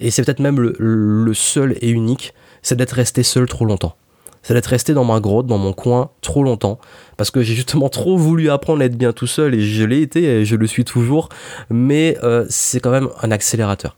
Et 0.00 0.10
c'est 0.10 0.24
peut-être 0.24 0.40
même 0.40 0.60
le, 0.60 1.34
seul 1.34 1.76
et 1.80 1.90
unique, 1.90 2.34
c'est 2.66 2.74
d'être 2.74 2.92
resté 2.92 3.22
seul 3.22 3.46
trop 3.46 3.64
longtemps. 3.64 3.94
C'est 4.42 4.52
d'être 4.52 4.66
resté 4.66 4.92
dans 4.92 5.04
ma 5.04 5.20
grotte, 5.20 5.46
dans 5.46 5.56
mon 5.56 5.72
coin, 5.72 6.10
trop 6.20 6.42
longtemps. 6.42 6.80
Parce 7.16 7.30
que 7.30 7.40
j'ai 7.40 7.54
justement 7.54 7.88
trop 7.88 8.16
voulu 8.16 8.50
apprendre 8.50 8.82
à 8.82 8.86
être 8.86 8.96
bien 8.96 9.12
tout 9.12 9.28
seul, 9.28 9.54
et 9.54 9.60
je 9.60 9.84
l'ai 9.84 10.02
été, 10.02 10.24
et 10.24 10.44
je 10.44 10.56
le 10.56 10.66
suis 10.66 10.84
toujours. 10.84 11.28
Mais 11.70 12.18
euh, 12.24 12.44
c'est 12.48 12.80
quand 12.80 12.90
même 12.90 13.08
un 13.22 13.30
accélérateur 13.30 13.96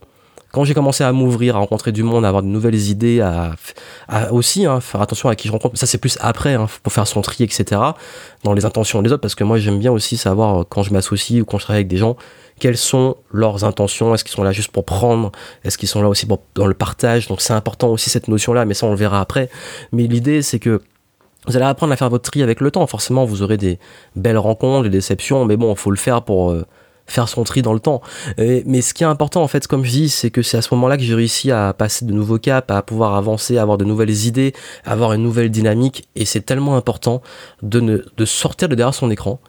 quand 0.51 0.63
j'ai 0.63 0.73
commencé 0.73 1.03
à 1.03 1.11
m'ouvrir, 1.11 1.55
à 1.55 1.59
rencontrer 1.59 1.91
du 1.91 2.03
monde, 2.03 2.25
à 2.25 2.29
avoir 2.29 2.41
de 2.41 2.47
nouvelles 2.47 2.89
idées, 2.89 3.21
à, 3.21 3.53
aussi 4.31 4.65
hein, 4.65 4.79
faire 4.79 5.01
attention 5.01 5.29
à 5.29 5.35
qui 5.35 5.47
je 5.47 5.53
rencontre, 5.53 5.77
ça 5.77 5.85
c'est 5.85 5.97
plus 5.97 6.17
après, 6.21 6.55
hein, 6.55 6.67
pour 6.83 6.91
faire 6.91 7.07
son 7.07 7.21
tri, 7.21 7.43
etc., 7.43 7.81
dans 8.43 8.53
les 8.53 8.65
intentions 8.65 9.01
des 9.01 9.11
autres, 9.11 9.21
parce 9.21 9.35
que 9.35 9.43
moi 9.43 9.59
j'aime 9.59 9.79
bien 9.79 9.91
aussi 9.91 10.17
savoir 10.17 10.61
euh, 10.61 10.63
quand 10.67 10.81
je 10.81 10.91
m'associe 10.91 11.41
ou 11.41 11.45
quand 11.45 11.59
je 11.59 11.63
travaille 11.65 11.81
avec 11.81 11.87
des 11.87 11.97
gens, 11.97 12.15
quelles 12.59 12.77
sont 12.77 13.15
leurs 13.31 13.63
intentions, 13.63 14.13
est-ce 14.13 14.23
qu'ils 14.23 14.33
sont 14.33 14.43
là 14.43 14.51
juste 14.51 14.71
pour 14.71 14.85
prendre, 14.85 15.31
est-ce 15.63 15.77
qu'ils 15.77 15.89
sont 15.89 16.01
là 16.01 16.09
aussi 16.09 16.25
pour, 16.25 16.41
dans 16.55 16.65
le 16.65 16.73
partage, 16.73 17.27
donc 17.27 17.41
c'est 17.41 17.53
important 17.53 17.89
aussi 17.89 18.09
cette 18.09 18.27
notion-là, 18.27 18.65
mais 18.65 18.73
ça 18.73 18.87
on 18.87 18.91
le 18.91 18.97
verra 18.97 19.21
après. 19.21 19.49
Mais 19.91 20.07
l'idée 20.07 20.41
c'est 20.41 20.59
que 20.59 20.81
vous 21.47 21.55
allez 21.55 21.65
apprendre 21.65 21.93
à 21.93 21.95
faire 21.95 22.09
votre 22.09 22.29
tri 22.29 22.41
avec 22.41 22.59
le 22.59 22.71
temps, 22.71 22.85
forcément 22.87 23.23
vous 23.23 23.43
aurez 23.43 23.57
des 23.57 23.79
belles 24.15 24.37
rencontres, 24.37 24.83
des 24.83 24.89
déceptions, 24.89 25.45
mais 25.45 25.57
bon, 25.57 25.71
il 25.73 25.77
faut 25.77 25.91
le 25.91 25.97
faire 25.97 26.23
pour... 26.23 26.51
Euh, 26.51 26.65
faire 27.09 27.27
son 27.27 27.43
tri 27.43 27.61
dans 27.61 27.73
le 27.73 27.79
temps. 27.79 28.01
mais 28.37 28.81
ce 28.81 28.93
qui 28.93 29.03
est 29.03 29.07
important, 29.07 29.43
en 29.43 29.47
fait, 29.47 29.67
comme 29.67 29.83
je 29.83 29.91
dis, 29.91 30.09
c'est 30.09 30.31
que 30.31 30.41
c'est 30.41 30.57
à 30.57 30.61
ce 30.61 30.73
moment-là 30.75 30.97
que 30.97 31.03
j'ai 31.03 31.15
réussi 31.15 31.51
à 31.51 31.73
passer 31.73 32.05
de 32.05 32.13
nouveaux 32.13 32.39
caps, 32.39 32.69
à 32.71 32.81
pouvoir 32.81 33.15
avancer, 33.15 33.57
à 33.57 33.61
avoir 33.61 33.77
de 33.77 33.85
nouvelles 33.85 34.25
idées, 34.25 34.53
avoir 34.85 35.13
une 35.13 35.23
nouvelle 35.23 35.49
dynamique. 35.49 36.07
Et 36.15 36.25
c'est 36.25 36.41
tellement 36.41 36.75
important 36.75 37.21
de, 37.61 37.79
ne, 37.79 37.97
de 38.15 38.25
sortir 38.25 38.69
de 38.69 38.75
derrière 38.75 38.93
son 38.93 39.11
écran 39.11 39.39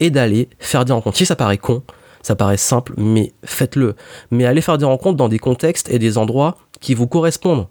et 0.00 0.10
d'aller 0.10 0.48
faire 0.58 0.84
des 0.84 0.92
rencontres. 0.92 1.16
Si 1.16 1.26
ça 1.26 1.36
paraît 1.36 1.58
con, 1.58 1.82
ça 2.22 2.34
paraît 2.34 2.56
simple, 2.56 2.94
mais 2.96 3.32
faites-le. 3.44 3.94
Mais 4.30 4.46
allez 4.46 4.60
faire 4.60 4.78
des 4.78 4.86
rencontres 4.86 5.16
dans 5.16 5.28
des 5.28 5.38
contextes 5.38 5.88
et 5.90 5.98
des 5.98 6.18
endroits 6.18 6.56
qui 6.80 6.94
vous 6.94 7.06
correspondent 7.06 7.66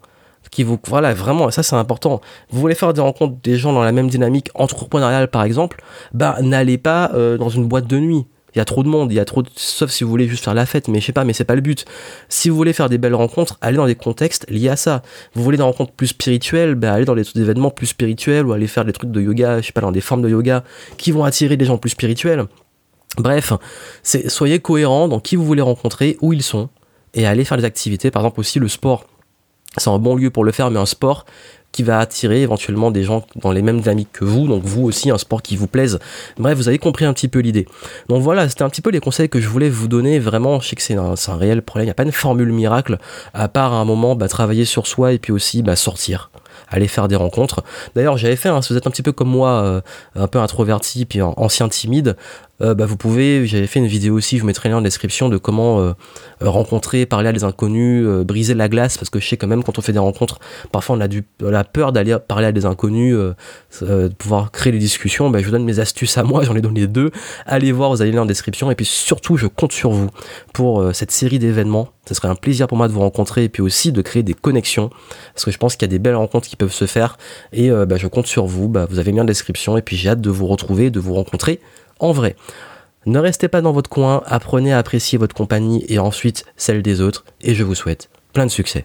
qui 0.50 0.62
vous 0.62 0.78
voilà 0.86 1.14
vraiment 1.14 1.50
ça 1.50 1.62
c'est 1.62 1.74
important 1.74 2.20
vous 2.50 2.60
voulez 2.60 2.74
faire 2.74 2.92
des 2.92 3.00
rencontres 3.00 3.36
des 3.42 3.56
gens 3.56 3.72
dans 3.72 3.82
la 3.82 3.92
même 3.92 4.08
dynamique 4.08 4.50
entrepreneuriale 4.54 5.28
par 5.28 5.42
exemple? 5.42 5.82
Bah 6.12 6.36
n'allez 6.42 6.78
pas 6.78 7.10
euh, 7.14 7.36
dans 7.36 7.48
une 7.48 7.66
boîte 7.66 7.86
de 7.86 7.98
nuit 7.98 8.26
il 8.54 8.58
y 8.58 8.60
a 8.60 8.64
trop 8.64 8.82
de 8.82 8.88
monde, 8.88 9.10
il 9.10 9.16
y 9.16 9.20
a 9.20 9.24
trop 9.24 9.42
de... 9.42 9.48
sauf 9.56 9.90
si 9.90 10.04
vous 10.04 10.10
voulez 10.10 10.28
juste 10.28 10.44
faire 10.44 10.54
la 10.54 10.66
fête, 10.66 10.88
mais 10.88 11.00
je 11.00 11.06
sais 11.06 11.12
pas, 11.12 11.24
mais 11.24 11.32
c'est 11.32 11.44
pas 11.44 11.56
le 11.56 11.60
but. 11.60 11.84
Si 12.28 12.48
vous 12.48 12.56
voulez 12.56 12.72
faire 12.72 12.88
des 12.88 12.98
belles 12.98 13.14
rencontres, 13.14 13.58
allez 13.60 13.76
dans 13.76 13.86
des 13.86 13.96
contextes 13.96 14.48
liés 14.48 14.68
à 14.68 14.76
ça. 14.76 15.02
Vous 15.34 15.42
voulez 15.42 15.56
des 15.56 15.62
rencontres 15.62 15.92
plus 15.92 16.08
spirituelles, 16.08 16.76
ben 16.76 16.92
allez 16.92 17.04
dans 17.04 17.16
des 17.16 17.26
événements 17.36 17.70
plus 17.70 17.86
spirituels 17.86 18.46
ou 18.46 18.52
allez 18.52 18.68
faire 18.68 18.84
des 18.84 18.92
trucs 18.92 19.10
de 19.10 19.20
yoga, 19.20 19.60
je 19.60 19.66
sais 19.66 19.72
pas, 19.72 19.80
dans 19.80 19.92
des 19.92 20.00
formes 20.00 20.22
de 20.22 20.28
yoga 20.28 20.62
qui 20.98 21.10
vont 21.10 21.24
attirer 21.24 21.56
des 21.56 21.64
gens 21.64 21.78
plus 21.78 21.90
spirituels. 21.90 22.44
Bref, 23.18 23.52
soyez 24.02 24.60
cohérents 24.60 25.08
dans 25.08 25.20
qui 25.20 25.36
vous 25.36 25.44
voulez 25.44 25.62
rencontrer, 25.62 26.16
où 26.20 26.32
ils 26.32 26.42
sont, 26.42 26.68
et 27.14 27.26
allez 27.26 27.44
faire 27.44 27.58
des 27.58 27.64
activités. 27.64 28.10
Par 28.10 28.22
exemple 28.22 28.40
aussi 28.40 28.58
le 28.58 28.68
sport. 28.68 29.04
C'est 29.76 29.90
un 29.90 29.98
bon 29.98 30.14
lieu 30.14 30.30
pour 30.30 30.44
le 30.44 30.52
faire, 30.52 30.70
mais 30.70 30.78
un 30.78 30.86
sport 30.86 31.24
qui 31.74 31.82
va 31.82 31.98
attirer 31.98 32.42
éventuellement 32.42 32.92
des 32.92 33.02
gens 33.02 33.26
dans 33.34 33.50
les 33.50 33.60
mêmes 33.60 33.80
dynamiques 33.80 34.12
que 34.12 34.24
vous, 34.24 34.46
donc 34.46 34.62
vous 34.62 34.84
aussi 34.84 35.10
un 35.10 35.18
sport 35.18 35.42
qui 35.42 35.56
vous 35.56 35.66
plaise. 35.66 35.98
Bref, 36.38 36.56
vous 36.56 36.68
avez 36.68 36.78
compris 36.78 37.04
un 37.04 37.12
petit 37.12 37.26
peu 37.26 37.40
l'idée. 37.40 37.66
Donc 38.08 38.22
voilà, 38.22 38.48
c'était 38.48 38.62
un 38.62 38.70
petit 38.70 38.80
peu 38.80 38.90
les 38.90 39.00
conseils 39.00 39.28
que 39.28 39.40
je 39.40 39.48
voulais 39.48 39.68
vous 39.68 39.88
donner. 39.88 40.20
Vraiment, 40.20 40.60
je 40.60 40.68
sais 40.68 40.76
que 40.76 40.82
c'est 40.82 40.94
un, 40.94 41.16
réel 41.36 41.62
problème, 41.62 41.84
il 41.84 41.88
n'y 41.88 41.90
a 41.90 41.94
pas 41.94 42.04
une 42.04 42.12
formule 42.12 42.52
miracle, 42.52 42.98
à 43.34 43.48
part 43.48 43.72
à 43.72 43.76
un 43.78 43.84
moment 43.84 44.14
bah, 44.14 44.28
travailler 44.28 44.64
sur 44.64 44.86
soi 44.86 45.12
et 45.12 45.18
puis 45.18 45.32
aussi 45.32 45.62
bah, 45.62 45.74
sortir 45.74 46.30
aller 46.68 46.88
faire 46.88 47.08
des 47.08 47.16
rencontres. 47.16 47.62
D'ailleurs, 47.94 48.16
j'avais 48.16 48.36
fait, 48.36 48.48
hein, 48.48 48.62
si 48.62 48.72
vous 48.72 48.78
êtes 48.78 48.86
un 48.86 48.90
petit 48.90 49.02
peu 49.02 49.12
comme 49.12 49.28
moi, 49.28 49.62
euh, 49.62 49.80
un 50.14 50.26
peu 50.26 50.38
introverti, 50.38 51.04
puis 51.04 51.20
ancien 51.22 51.68
timide, 51.68 52.16
euh, 52.60 52.74
bah, 52.74 52.86
vous 52.86 52.96
pouvez, 52.96 53.46
j'avais 53.46 53.66
fait 53.66 53.80
une 53.80 53.86
vidéo 53.86 54.14
aussi, 54.14 54.36
je 54.36 54.42
vous 54.42 54.46
mettrai 54.46 54.68
lien 54.68 54.76
en 54.76 54.80
description 54.80 55.28
de 55.28 55.38
comment 55.38 55.80
euh, 55.80 55.92
rencontrer, 56.40 57.04
parler 57.04 57.28
à 57.28 57.32
des 57.32 57.42
inconnus, 57.42 58.06
briser 58.24 58.54
la 58.54 58.68
glace, 58.68 58.96
parce 58.96 59.10
que 59.10 59.18
je 59.18 59.28
sais 59.28 59.36
quand 59.36 59.46
même 59.46 59.64
quand 59.64 59.78
on 59.78 59.82
fait 59.82 59.92
des 59.92 59.98
rencontres, 59.98 60.38
parfois 60.70 60.96
on 60.96 61.00
a, 61.00 61.08
du, 61.08 61.24
la 61.40 61.64
peur 61.64 61.92
d'aller 61.92 62.16
parler 62.26 62.46
à 62.46 62.52
des 62.52 62.64
inconnus, 62.64 63.16
de 63.80 64.08
pouvoir 64.08 64.52
créer 64.52 64.72
des 64.72 64.78
discussions. 64.78 65.30
Bah, 65.30 65.40
je 65.40 65.46
vous 65.46 65.50
donne 65.50 65.64
mes 65.64 65.80
astuces 65.80 66.16
à 66.16 66.22
moi, 66.22 66.44
j'en 66.44 66.54
ai 66.54 66.60
donné 66.60 66.86
deux. 66.86 67.10
Allez 67.46 67.72
voir, 67.72 67.90
vous 67.90 68.02
avez 68.02 68.10
le 68.10 68.16
lien 68.16 68.22
en 68.22 68.26
description. 68.26 68.70
Et 68.70 68.74
puis 68.74 68.84
surtout, 68.84 69.36
je 69.36 69.46
compte 69.46 69.72
sur 69.72 69.90
vous 69.90 70.10
pour 70.52 70.94
cette 70.94 71.10
série 71.10 71.38
d'événements. 71.38 71.88
Ce 72.06 72.14
serait 72.14 72.28
un 72.28 72.34
plaisir 72.34 72.66
pour 72.66 72.76
moi 72.76 72.86
de 72.86 72.92
vous 72.92 73.00
rencontrer 73.00 73.44
et 73.44 73.48
puis 73.48 73.62
aussi 73.62 73.90
de 73.90 74.02
créer 74.02 74.22
des 74.22 74.34
connexions, 74.34 74.90
parce 75.32 75.44
que 75.44 75.50
je 75.50 75.58
pense 75.58 75.76
qu'il 75.76 75.86
y 75.86 75.90
a 75.90 75.92
des 75.92 75.98
belles 75.98 76.16
rencontres 76.16 76.48
qui 76.48 76.56
peuvent 76.56 76.72
se 76.72 76.86
faire. 76.86 77.16
Et 77.52 77.70
bah, 77.70 77.96
je 77.96 78.06
compte 78.06 78.26
sur 78.26 78.46
vous. 78.46 78.72
Vous 78.90 78.98
avez 78.98 79.12
mis 79.12 79.20
en 79.20 79.24
description. 79.24 79.76
Et 79.76 79.82
puis 79.82 79.96
j'ai 79.96 80.10
hâte 80.10 80.20
de 80.20 80.30
vous 80.30 80.46
retrouver, 80.46 80.90
de 80.90 81.00
vous 81.00 81.14
rencontrer 81.14 81.60
en 82.00 82.12
vrai. 82.12 82.36
Ne 83.06 83.18
restez 83.18 83.48
pas 83.48 83.60
dans 83.60 83.72
votre 83.72 83.90
coin, 83.90 84.22
apprenez 84.26 84.72
à 84.72 84.78
apprécier 84.78 85.18
votre 85.18 85.34
compagnie 85.34 85.84
et 85.88 85.98
ensuite 85.98 86.44
celle 86.56 86.82
des 86.82 87.00
autres, 87.00 87.24
et 87.42 87.54
je 87.54 87.64
vous 87.64 87.74
souhaite 87.74 88.08
plein 88.32 88.46
de 88.46 88.50
succès. 88.50 88.84